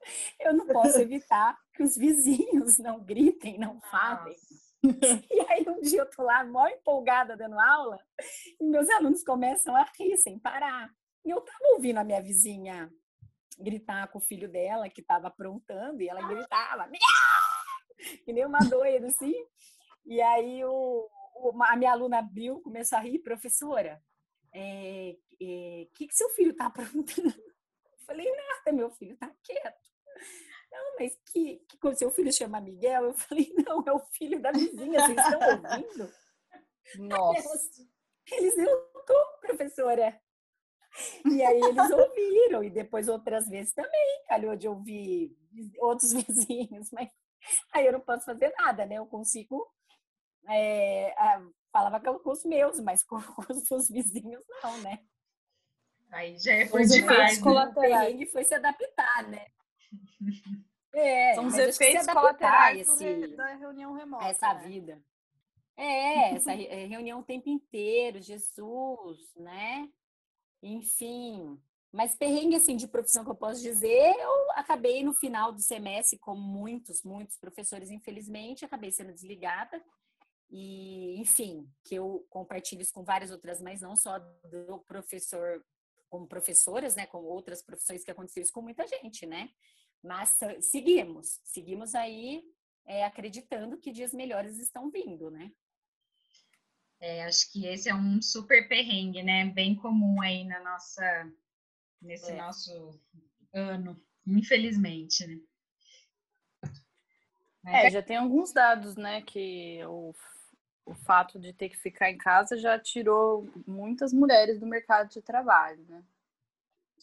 eu 0.40 0.54
não 0.54 0.66
posso 0.66 0.98
evitar 0.98 1.56
que 1.74 1.82
os 1.82 1.94
vizinhos 1.94 2.78
não 2.78 3.04
gritem, 3.04 3.58
não 3.58 3.80
falem. 3.82 4.36
E 4.82 5.40
aí 5.48 5.64
um 5.68 5.80
dia 5.82 6.00
eu 6.00 6.10
tô 6.10 6.22
lá, 6.22 6.42
mó 6.42 6.66
empolgada 6.68 7.36
dando 7.36 7.60
aula, 7.60 8.00
e 8.58 8.64
meus 8.64 8.88
alunos 8.88 9.22
começam 9.22 9.76
a 9.76 9.84
rir 9.98 10.16
sem 10.16 10.38
parar. 10.38 10.90
E 11.24 11.30
eu 11.30 11.40
tava 11.42 11.74
ouvindo 11.74 11.98
a 11.98 12.04
minha 12.04 12.22
vizinha 12.22 12.90
gritar 13.58 14.08
com 14.08 14.18
o 14.18 14.22
filho 14.22 14.48
dela, 14.48 14.88
que 14.88 15.00
estava 15.00 15.28
aprontando, 15.28 16.02
e 16.02 16.08
ela 16.08 16.26
gritava, 16.26 16.86
Miau! 16.86 18.18
que 18.24 18.32
nem 18.32 18.46
uma 18.46 18.60
doida, 18.60 19.06
assim. 19.06 19.34
E 20.06 20.20
aí 20.22 20.64
o, 20.64 21.08
a 21.68 21.76
minha 21.76 21.92
aluna 21.92 22.18
abriu, 22.18 22.60
começou 22.60 22.98
a 22.98 23.00
rir, 23.00 23.18
professora, 23.18 24.02
o 24.44 24.48
é, 24.54 25.10
é, 25.10 25.86
que, 25.94 26.06
que 26.06 26.14
seu 26.14 26.30
filho 26.30 26.52
está 26.52 26.66
aprontando? 26.66 27.28
Eu 27.28 27.98
falei, 28.06 28.30
nada, 28.30 28.72
meu 28.72 28.90
filho 28.90 29.14
está 29.14 29.30
quieto. 29.42 29.88
Não, 30.70 30.96
mas 30.98 31.18
que, 31.26 31.62
que 31.68 31.96
seu 31.96 32.10
filho 32.10 32.32
chama 32.32 32.60
Miguel? 32.60 33.04
Eu 33.04 33.14
falei, 33.14 33.52
não, 33.66 33.82
é 33.86 33.92
o 33.92 34.00
filho 34.12 34.40
da 34.40 34.52
vizinha, 34.52 35.00
vocês 35.00 35.18
estão 35.18 35.40
ouvindo? 35.40 36.12
Nossa. 36.98 37.86
Eles, 38.30 38.56
eu 38.56 38.80
tô, 39.06 39.38
professora. 39.40 40.18
E 41.24 41.42
aí 41.42 41.60
eles 41.60 41.90
ouviram, 41.90 42.64
e 42.64 42.70
depois 42.70 43.08
outras 43.08 43.48
vezes 43.48 43.72
também, 43.72 44.24
calhou 44.28 44.56
de 44.56 44.68
ouvir 44.68 45.36
outros 45.78 46.12
vizinhos, 46.26 46.90
mas 46.92 47.10
aí 47.72 47.86
eu 47.86 47.92
não 47.92 48.00
posso 48.00 48.24
fazer 48.24 48.52
nada, 48.58 48.86
né? 48.86 48.96
Eu 48.96 49.06
consigo. 49.06 49.66
É, 50.50 51.14
falava 51.70 52.00
com 52.00 52.30
os 52.30 52.44
meus, 52.44 52.80
mas 52.80 53.02
com, 53.02 53.16
os 53.74 53.88
vizinhos 53.88 54.42
não, 54.62 54.78
né? 54.78 54.98
Aí 56.10 56.38
já 56.38 56.52
é 56.54 56.66
foi 56.66 56.84
demais. 56.86 57.38
Né? 57.38 58.26
foi 58.26 58.44
se 58.44 58.54
adaptar, 58.54 59.28
né? 59.28 59.46
É, 60.94 61.34
São 61.34 61.46
os 61.46 61.54
efeitos 61.56 62.06
colaterais 62.06 62.88
esse, 62.88 63.28
da 63.36 63.54
reunião 63.54 63.92
remota. 63.92 64.24
Essa 64.24 64.54
né? 64.54 64.66
vida. 64.66 65.02
É, 65.76 66.34
essa 66.34 66.52
reunião 66.52 67.20
o 67.20 67.24
tempo 67.24 67.48
inteiro, 67.48 68.20
Jesus, 68.20 69.18
né? 69.36 69.88
Enfim, 70.62 71.60
mas 71.92 72.14
perrengue 72.14 72.56
assim 72.56 72.76
de 72.76 72.86
profissão 72.86 73.24
que 73.24 73.30
eu 73.30 73.36
posso 73.36 73.62
dizer, 73.62 74.14
eu 74.18 74.50
acabei 74.52 75.02
no 75.02 75.14
final 75.14 75.52
do 75.52 75.60
semestre, 75.60 76.18
como 76.18 76.40
muitos, 76.40 77.02
muitos 77.02 77.38
professores, 77.38 77.90
infelizmente, 77.90 78.64
acabei 78.64 78.92
sendo 78.92 79.12
desligada. 79.12 79.82
E, 80.50 81.18
enfim, 81.20 81.68
que 81.84 81.94
eu 81.94 82.26
compartilho 82.30 82.82
isso 82.82 82.92
com 82.92 83.04
várias 83.04 83.30
outras, 83.30 83.60
mas 83.60 83.80
não 83.80 83.96
só 83.96 84.18
do 84.18 84.78
professor, 84.86 85.64
como 86.08 86.26
professoras, 86.26 86.94
né, 86.94 87.06
com 87.06 87.18
outras 87.18 87.62
profissões 87.62 88.02
que 88.02 88.10
aconteceu 88.10 88.42
isso 88.42 88.52
com 88.52 88.62
muita 88.62 88.86
gente, 88.86 89.26
né? 89.26 89.50
Mas 90.02 90.38
seguimos, 90.60 91.40
seguimos 91.44 91.94
aí 91.94 92.42
é, 92.86 93.04
acreditando 93.04 93.78
que 93.78 93.92
dias 93.92 94.12
melhores 94.12 94.58
estão 94.58 94.90
vindo, 94.90 95.30
né? 95.30 95.52
É, 97.00 97.24
acho 97.24 97.52
que 97.52 97.66
esse 97.66 97.88
é 97.88 97.94
um 97.94 98.20
super 98.20 98.68
perrengue, 98.68 99.22
né? 99.22 99.44
Bem 99.46 99.76
comum 99.76 100.20
aí 100.20 100.44
na 100.44 100.60
nossa, 100.60 101.32
nesse 102.02 102.32
é. 102.32 102.36
nosso 102.36 103.00
ano, 103.52 104.00
infelizmente, 104.26 105.26
né? 105.26 105.40
É, 107.66 107.86
é, 107.86 107.90
já 107.90 108.02
tem 108.02 108.16
alguns 108.16 108.52
dados, 108.52 108.96
né, 108.96 109.20
que 109.22 109.84
o, 109.84 110.14
o 110.86 110.94
fato 110.94 111.38
de 111.38 111.52
ter 111.52 111.68
que 111.68 111.76
ficar 111.76 112.10
em 112.10 112.16
casa 112.16 112.56
já 112.56 112.78
tirou 112.78 113.46
muitas 113.66 114.12
mulheres 114.12 114.58
do 114.58 114.66
mercado 114.66 115.10
de 115.10 115.20
trabalho, 115.20 115.84
né? 115.88 116.02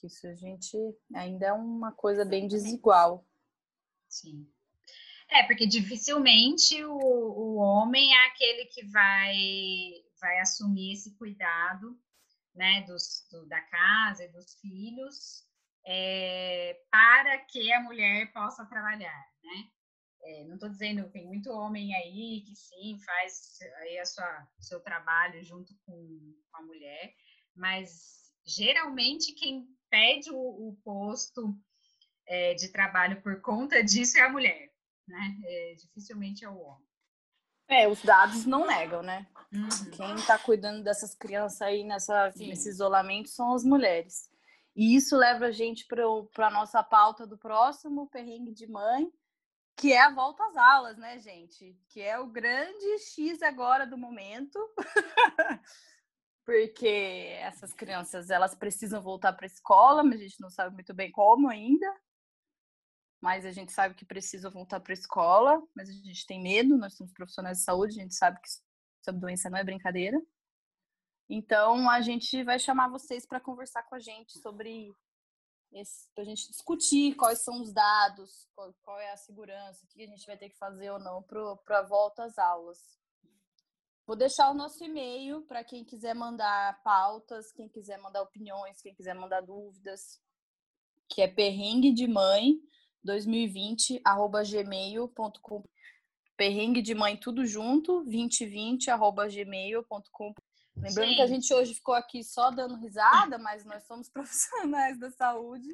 Isso 0.03 0.27
a 0.27 0.35
gente 0.35 0.77
ainda 1.13 1.47
é 1.47 1.53
uma 1.53 1.91
coisa 1.91 2.23
bem 2.23 2.47
desigual. 2.47 3.25
Sim. 4.07 4.47
É, 5.29 5.43
porque 5.43 5.65
dificilmente 5.65 6.83
o, 6.83 6.97
o 6.97 7.55
homem 7.55 8.13
é 8.13 8.27
aquele 8.27 8.65
que 8.65 8.85
vai, 8.85 9.35
vai 10.19 10.39
assumir 10.39 10.93
esse 10.93 11.15
cuidado 11.17 11.99
né, 12.53 12.81
dos, 12.87 13.27
do, 13.31 13.45
da 13.47 13.61
casa 13.61 14.23
e 14.23 14.31
dos 14.31 14.55
filhos 14.61 15.43
é, 15.85 16.79
para 16.89 17.37
que 17.39 17.71
a 17.73 17.81
mulher 17.81 18.31
possa 18.33 18.65
trabalhar, 18.65 19.25
né? 19.43 19.69
É, 20.23 20.43
não 20.45 20.55
estou 20.55 20.69
dizendo, 20.69 21.11
tem 21.11 21.25
muito 21.25 21.51
homem 21.51 21.93
aí 21.95 22.41
que 22.47 22.55
sim, 22.55 22.97
faz 23.05 23.59
aí 23.81 23.99
a 23.99 24.05
sua, 24.05 24.47
seu 24.59 24.79
trabalho 24.79 25.43
junto 25.43 25.75
com, 25.85 26.33
a 26.53 26.61
mulher, 26.63 27.13
mas 27.55 28.33
geralmente 28.43 29.33
quem 29.33 29.67
pede 29.89 30.31
o, 30.31 30.37
o 30.37 30.79
posto 30.83 31.55
é, 32.25 32.55
de 32.55 32.69
trabalho 32.69 33.21
por 33.21 33.39
conta 33.41 33.83
disso 33.83 34.17
é 34.17 34.21
a 34.21 34.29
mulher 34.29 34.74
né? 35.07 35.37
É, 35.45 35.75
dificilmente 35.75 36.43
é 36.43 36.49
o 36.49 36.57
homem. 36.57 36.85
É, 37.67 37.87
os 37.87 38.01
dados 38.01 38.45
não 38.45 38.67
negam, 38.67 39.01
né? 39.01 39.25
Uhum. 39.51 39.91
Quem 39.91 40.15
está 40.15 40.37
cuidando 40.37 40.83
dessas 40.83 41.15
crianças 41.15 41.61
aí 41.61 41.83
nessa, 41.83 42.31
nesse 42.35 42.69
isolamento 42.69 43.29
são 43.29 43.53
as 43.53 43.63
mulheres. 43.63 44.29
E 44.75 44.95
isso 44.95 45.15
leva 45.15 45.45
a 45.45 45.51
gente 45.51 45.87
para 45.87 46.47
a 46.47 46.51
nossa 46.51 46.83
pauta 46.83 47.25
do 47.25 47.37
próximo 47.37 48.07
perrengue 48.09 48.51
de 48.51 48.67
mãe, 48.67 49.09
que 49.77 49.93
é 49.93 50.01
a 50.01 50.13
volta 50.13 50.45
às 50.45 50.55
aulas, 50.55 50.97
né, 50.97 51.17
gente? 51.17 51.75
Que 51.89 52.01
é 52.01 52.19
o 52.19 52.27
grande 52.27 52.99
X 52.99 53.41
agora 53.41 53.87
do 53.87 53.97
momento. 53.97 54.59
Porque 56.45 57.35
essas 57.39 57.73
crianças, 57.73 58.29
elas 58.29 58.53
precisam 58.53 59.01
voltar 59.01 59.33
para 59.33 59.45
a 59.45 59.47
escola, 59.47 60.03
mas 60.03 60.19
a 60.19 60.23
gente 60.23 60.39
não 60.39 60.49
sabe 60.51 60.75
muito 60.75 60.93
bem 60.93 61.11
como 61.11 61.49
ainda 61.49 61.91
mas 63.25 63.43
a 63.43 63.51
gente 63.51 63.71
sabe 63.71 63.95
que 63.95 64.05
precisa 64.05 64.51
voltar 64.51 64.79
para 64.79 64.93
a 64.93 64.99
escola, 65.01 65.59
mas 65.75 65.89
a 65.89 65.93
gente 65.93 66.27
tem 66.27 66.39
medo, 66.39 66.77
nós 66.77 66.95
somos 66.95 67.11
profissionais 67.11 67.57
de 67.57 67.63
saúde, 67.63 67.99
a 67.99 68.03
gente 68.03 68.13
sabe 68.13 68.39
que 68.39 68.47
essa 69.01 69.11
doença 69.11 69.49
não 69.49 69.57
é 69.57 69.63
brincadeira. 69.63 70.21
Então, 71.27 71.89
a 71.89 72.01
gente 72.01 72.43
vai 72.43 72.59
chamar 72.59 72.87
vocês 72.87 73.25
para 73.25 73.39
conversar 73.39 73.81
com 73.81 73.95
a 73.95 73.99
gente 73.99 74.37
sobre 74.37 74.93
para 76.13 76.21
a 76.21 76.25
gente 76.25 76.47
discutir 76.47 77.15
quais 77.15 77.39
são 77.39 77.63
os 77.63 77.73
dados, 77.73 78.47
qual, 78.53 78.71
qual, 78.83 78.99
é 78.99 79.11
a 79.11 79.17
segurança, 79.17 79.83
o 79.83 79.87
que 79.87 80.03
a 80.03 80.07
gente 80.07 80.27
vai 80.27 80.37
ter 80.37 80.49
que 80.49 80.57
fazer 80.59 80.91
ou 80.91 80.99
não 80.99 81.23
para 81.23 81.79
a 81.79 81.81
volta 81.81 82.25
às 82.25 82.37
aulas. 82.37 82.77
Vou 84.05 84.15
deixar 84.15 84.51
o 84.51 84.53
nosso 84.53 84.83
e-mail 84.83 85.41
para 85.47 85.63
quem 85.63 85.83
quiser 85.83 86.13
mandar 86.13 86.79
pautas, 86.83 87.51
quem 87.51 87.67
quiser 87.67 87.97
mandar 87.97 88.21
opiniões, 88.21 88.83
quem 88.83 88.93
quiser 88.93 89.15
mandar 89.15 89.41
dúvidas, 89.41 90.21
que 91.09 91.23
é 91.23 91.27
perrengue 91.27 91.91
de 91.91 92.07
mãe 92.07 92.61
2020 93.05 94.01
arroba 94.03 94.43
gmail.com 94.43 95.63
perrengue 96.35 96.81
de 96.81 96.93
mãe 96.93 97.15
tudo 97.15 97.45
junto 97.45 98.03
2020 98.03 98.89
arroba 98.89 99.27
gmail.com 99.27 100.33
lembrando 100.75 101.09
Sim. 101.09 101.15
que 101.15 101.21
a 101.21 101.27
gente 101.27 101.53
hoje 101.53 101.75
ficou 101.75 101.95
aqui 101.95 102.23
só 102.23 102.51
dando 102.51 102.75
risada 102.75 103.37
mas 103.37 103.63
nós 103.63 103.83
somos 103.83 104.09
profissionais 104.11 104.99
da 104.99 105.09
saúde 105.11 105.69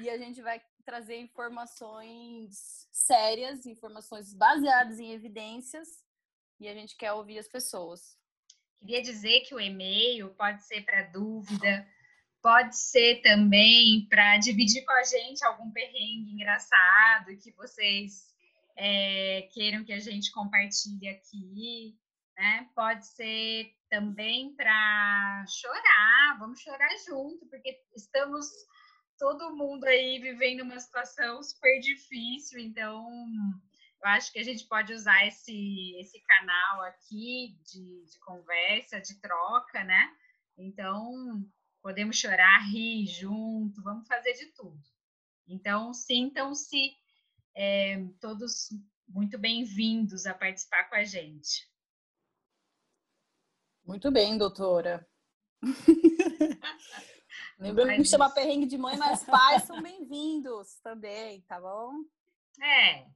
e 0.00 0.08
a 0.08 0.16
gente 0.16 0.40
vai 0.40 0.60
trazer 0.84 1.18
informações 1.18 2.88
sérias 2.90 3.66
informações 3.66 4.32
baseadas 4.32 4.98
em 4.98 5.12
evidências 5.12 5.88
e 6.60 6.68
a 6.68 6.74
gente 6.74 6.96
quer 6.96 7.12
ouvir 7.12 7.38
as 7.38 7.48
pessoas. 7.48 8.16
Queria 8.80 9.02
dizer 9.02 9.40
que 9.40 9.54
o 9.54 9.60
e-mail 9.60 10.30
pode 10.34 10.64
ser 10.64 10.82
para 10.82 11.02
dúvida 11.02 11.86
Pode 12.40 12.76
ser 12.76 13.20
também 13.22 14.06
para 14.08 14.38
dividir 14.38 14.84
com 14.84 14.92
a 14.92 15.02
gente 15.02 15.44
algum 15.44 15.70
perrengue 15.70 16.32
engraçado 16.32 17.36
que 17.42 17.52
vocês 17.52 18.28
é, 18.76 19.48
queiram 19.52 19.84
que 19.84 19.92
a 19.92 19.98
gente 19.98 20.30
compartilhe 20.30 21.08
aqui. 21.08 21.96
Né? 22.36 22.68
Pode 22.74 23.06
ser 23.06 23.74
também 23.90 24.54
para 24.54 25.44
chorar, 25.48 26.36
vamos 26.38 26.60
chorar 26.60 26.96
junto, 27.04 27.46
porque 27.46 27.76
estamos 27.96 28.46
todo 29.18 29.56
mundo 29.56 29.84
aí 29.84 30.20
vivendo 30.20 30.60
uma 30.60 30.78
situação 30.78 31.42
super 31.42 31.80
difícil, 31.80 32.60
então 32.60 33.04
eu 34.00 34.08
acho 34.10 34.32
que 34.32 34.38
a 34.38 34.44
gente 34.44 34.64
pode 34.66 34.92
usar 34.92 35.26
esse, 35.26 35.96
esse 35.98 36.20
canal 36.20 36.82
aqui 36.82 37.58
de, 37.66 38.04
de 38.04 38.20
conversa, 38.20 39.00
de 39.00 39.20
troca, 39.20 39.82
né? 39.82 40.08
Então, 40.56 41.44
podemos 41.82 42.16
chorar, 42.16 42.68
rir 42.70 43.06
junto, 43.06 43.82
vamos 43.82 44.06
fazer 44.06 44.32
de 44.34 44.46
tudo. 44.52 44.82
Então, 45.46 45.94
sintam-se 45.94 46.92
é, 47.54 48.04
todos 48.20 48.68
muito 49.08 49.38
bem-vindos 49.38 50.26
a 50.26 50.34
participar 50.34 50.84
com 50.84 50.96
a 50.96 51.04
gente. 51.04 51.68
Muito 53.84 54.10
bem, 54.10 54.36
doutora. 54.36 55.08
Lembrando 57.58 57.96
que 57.96 58.04
chama 58.04 58.30
perrengue 58.30 58.66
de 58.66 58.76
mãe, 58.78 58.96
mas 58.96 59.24
pais 59.24 59.64
são 59.64 59.82
bem-vindos 59.82 60.76
também, 60.82 61.40
tá 61.42 61.60
bom? 61.60 62.04
É, 62.62 63.06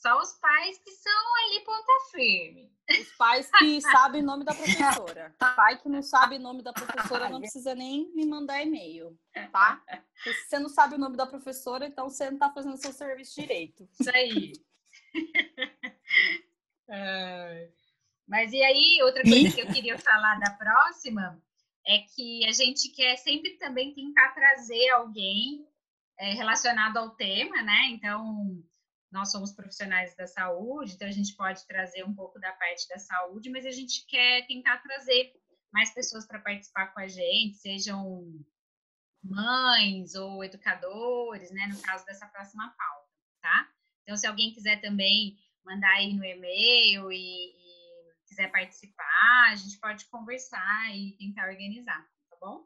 só 0.00 0.18
os 0.18 0.32
pais 0.34 0.78
que 0.78 0.90
são 0.92 1.36
ali 1.36 1.60
ponta 1.64 1.92
firme. 2.10 2.72
Os 2.88 3.12
pais 3.16 3.50
que 3.58 3.80
sabem 3.82 4.22
o 4.22 4.24
nome 4.24 4.44
da 4.44 4.54
professora. 4.54 5.34
Pai 5.56 5.78
que 5.78 5.88
não 5.88 6.02
sabe 6.02 6.36
o 6.36 6.40
nome 6.40 6.62
da 6.62 6.72
professora 6.72 7.28
não 7.28 7.40
precisa 7.40 7.74
nem 7.74 8.10
me 8.14 8.24
mandar 8.26 8.62
e-mail, 8.62 9.18
tá? 9.52 9.82
Porque 10.14 10.34
se 10.40 10.48
você 10.48 10.58
não 10.58 10.68
sabe 10.70 10.94
o 10.94 10.98
nome 10.98 11.16
da 11.16 11.26
professora, 11.26 11.86
então 11.86 12.08
você 12.08 12.30
não 12.30 12.38
tá 12.38 12.50
fazendo 12.50 12.78
seu 12.78 12.92
serviço 12.92 13.38
direito. 13.40 13.88
Isso 13.98 14.10
aí. 14.10 14.52
Mas 18.26 18.52
e 18.52 18.62
aí, 18.62 19.02
outra 19.02 19.22
coisa 19.22 19.54
que 19.54 19.60
eu 19.60 19.66
queria 19.66 19.98
falar 19.98 20.38
da 20.38 20.52
próxima 20.52 21.40
é 21.86 21.98
que 21.98 22.46
a 22.46 22.52
gente 22.52 22.88
quer 22.90 23.16
sempre 23.16 23.58
também 23.58 23.92
tentar 23.92 24.30
trazer 24.30 24.88
alguém 24.90 25.66
é, 26.18 26.32
relacionado 26.32 26.96
ao 26.96 27.10
tema, 27.10 27.62
né? 27.62 27.88
Então, 27.90 28.62
nós 29.10 29.30
somos 29.30 29.52
profissionais 29.52 30.14
da 30.14 30.26
saúde, 30.26 30.94
então 30.94 31.08
a 31.08 31.12
gente 31.12 31.34
pode 31.34 31.66
trazer 31.66 32.04
um 32.04 32.14
pouco 32.14 32.38
da 32.38 32.52
parte 32.52 32.88
da 32.88 32.98
saúde, 32.98 33.50
mas 33.50 33.66
a 33.66 33.70
gente 33.70 34.06
quer 34.06 34.46
tentar 34.46 34.78
trazer 34.78 35.32
mais 35.72 35.92
pessoas 35.92 36.26
para 36.26 36.38
participar 36.38 36.88
com 36.94 37.00
a 37.00 37.08
gente, 37.08 37.56
sejam 37.56 38.24
mães 39.22 40.14
ou 40.14 40.42
educadores, 40.44 41.50
né? 41.50 41.66
No 41.66 41.80
caso 41.82 42.04
dessa 42.06 42.26
próxima 42.26 42.68
pauta, 42.76 43.08
tá? 43.40 43.68
Então, 44.02 44.16
se 44.16 44.26
alguém 44.26 44.52
quiser 44.52 44.80
também 44.80 45.36
mandar 45.64 45.92
aí 45.96 46.14
no 46.14 46.24
e-mail 46.24 47.12
e, 47.12 47.52
quiser 48.26 48.50
participar, 48.50 49.50
a 49.50 49.56
gente 49.56 49.78
pode 49.78 50.06
conversar 50.06 50.96
e 50.96 51.16
tentar 51.18 51.48
organizar, 51.48 52.00
tá 52.30 52.36
bom? 52.40 52.64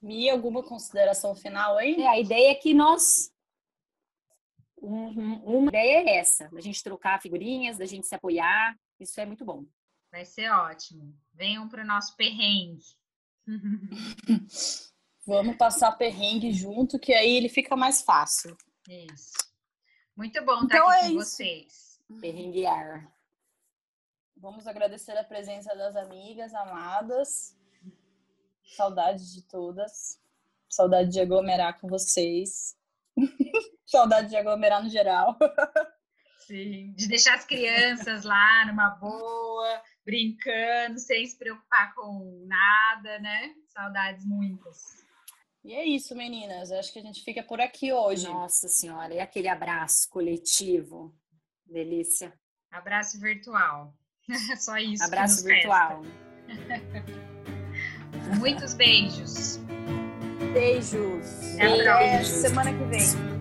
Mi, 0.00 0.28
alguma 0.28 0.62
consideração 0.62 1.34
final 1.36 1.76
aí? 1.76 2.00
É, 2.00 2.08
a 2.08 2.18
ideia 2.18 2.50
é 2.50 2.54
que 2.54 2.74
nós. 2.74 3.30
Uma 4.82 5.68
ideia 5.68 6.10
é 6.10 6.16
essa, 6.16 6.48
da 6.48 6.60
gente 6.60 6.82
trocar 6.82 7.20
figurinhas, 7.22 7.78
da 7.78 7.86
gente 7.86 8.06
se 8.06 8.14
apoiar. 8.14 8.76
Isso 8.98 9.20
é 9.20 9.26
muito 9.26 9.44
bom. 9.44 9.64
Vai 10.10 10.24
ser 10.24 10.50
ótimo. 10.50 11.16
Venham 11.32 11.68
para 11.68 11.82
o 11.82 11.86
nosso 11.86 12.16
perrengue. 12.16 12.84
Vamos 15.24 15.56
passar 15.56 15.92
perrengue 15.92 16.50
junto, 16.52 16.98
que 16.98 17.14
aí 17.14 17.36
ele 17.36 17.48
fica 17.48 17.76
mais 17.76 18.02
fácil. 18.02 18.56
Isso. 18.88 19.32
Muito 20.16 20.44
bom 20.44 20.64
estar 20.64 20.76
então 20.76 20.90
aqui 20.90 20.98
é 20.98 21.00
com 21.00 21.06
isso. 21.06 21.16
vocês. 21.16 22.00
Perrenguear. 22.20 23.10
Vamos 24.36 24.66
agradecer 24.66 25.16
a 25.16 25.22
presença 25.22 25.74
das 25.76 25.94
amigas 25.94 26.52
amadas. 26.52 27.56
Saudades 28.64 29.32
de 29.32 29.42
todas. 29.42 30.20
Saudade 30.68 31.10
de 31.10 31.20
aglomerar 31.20 31.80
com 31.80 31.88
vocês. 31.88 32.76
Saudade 33.92 34.30
de 34.30 34.36
aglomerar 34.36 34.82
no 34.82 34.88
geral. 34.88 35.36
Sim, 36.40 36.94
de 36.96 37.06
deixar 37.08 37.34
as 37.34 37.44
crianças 37.44 38.24
lá 38.24 38.64
numa 38.66 38.88
boa, 38.90 39.82
brincando, 40.02 40.98
sem 40.98 41.26
se 41.26 41.36
preocupar 41.38 41.94
com 41.94 42.46
nada, 42.48 43.18
né? 43.18 43.54
Saudades 43.68 44.24
muitas. 44.24 44.78
E 45.62 45.74
é 45.74 45.84
isso, 45.84 46.16
meninas. 46.16 46.72
Acho 46.72 46.90
que 46.90 47.00
a 47.00 47.02
gente 47.02 47.22
fica 47.22 47.42
por 47.42 47.60
aqui 47.60 47.92
hoje. 47.92 48.26
Nossa 48.26 48.66
Senhora, 48.66 49.12
e 49.12 49.20
aquele 49.20 49.46
abraço 49.46 50.08
coletivo. 50.08 51.14
Delícia. 51.66 52.32
Abraço 52.70 53.20
virtual. 53.20 53.94
Só 54.58 54.78
isso. 54.78 55.04
Abraço 55.04 55.44
virtual. 55.44 56.00
Muitos 58.40 58.72
beijos. 58.72 59.58
Beijos. 60.54 61.54
Até 61.56 61.88
a 61.88 61.98
próxima. 61.98 62.48
Semana 62.48 62.72
que 62.72 62.84
vem. 62.84 63.31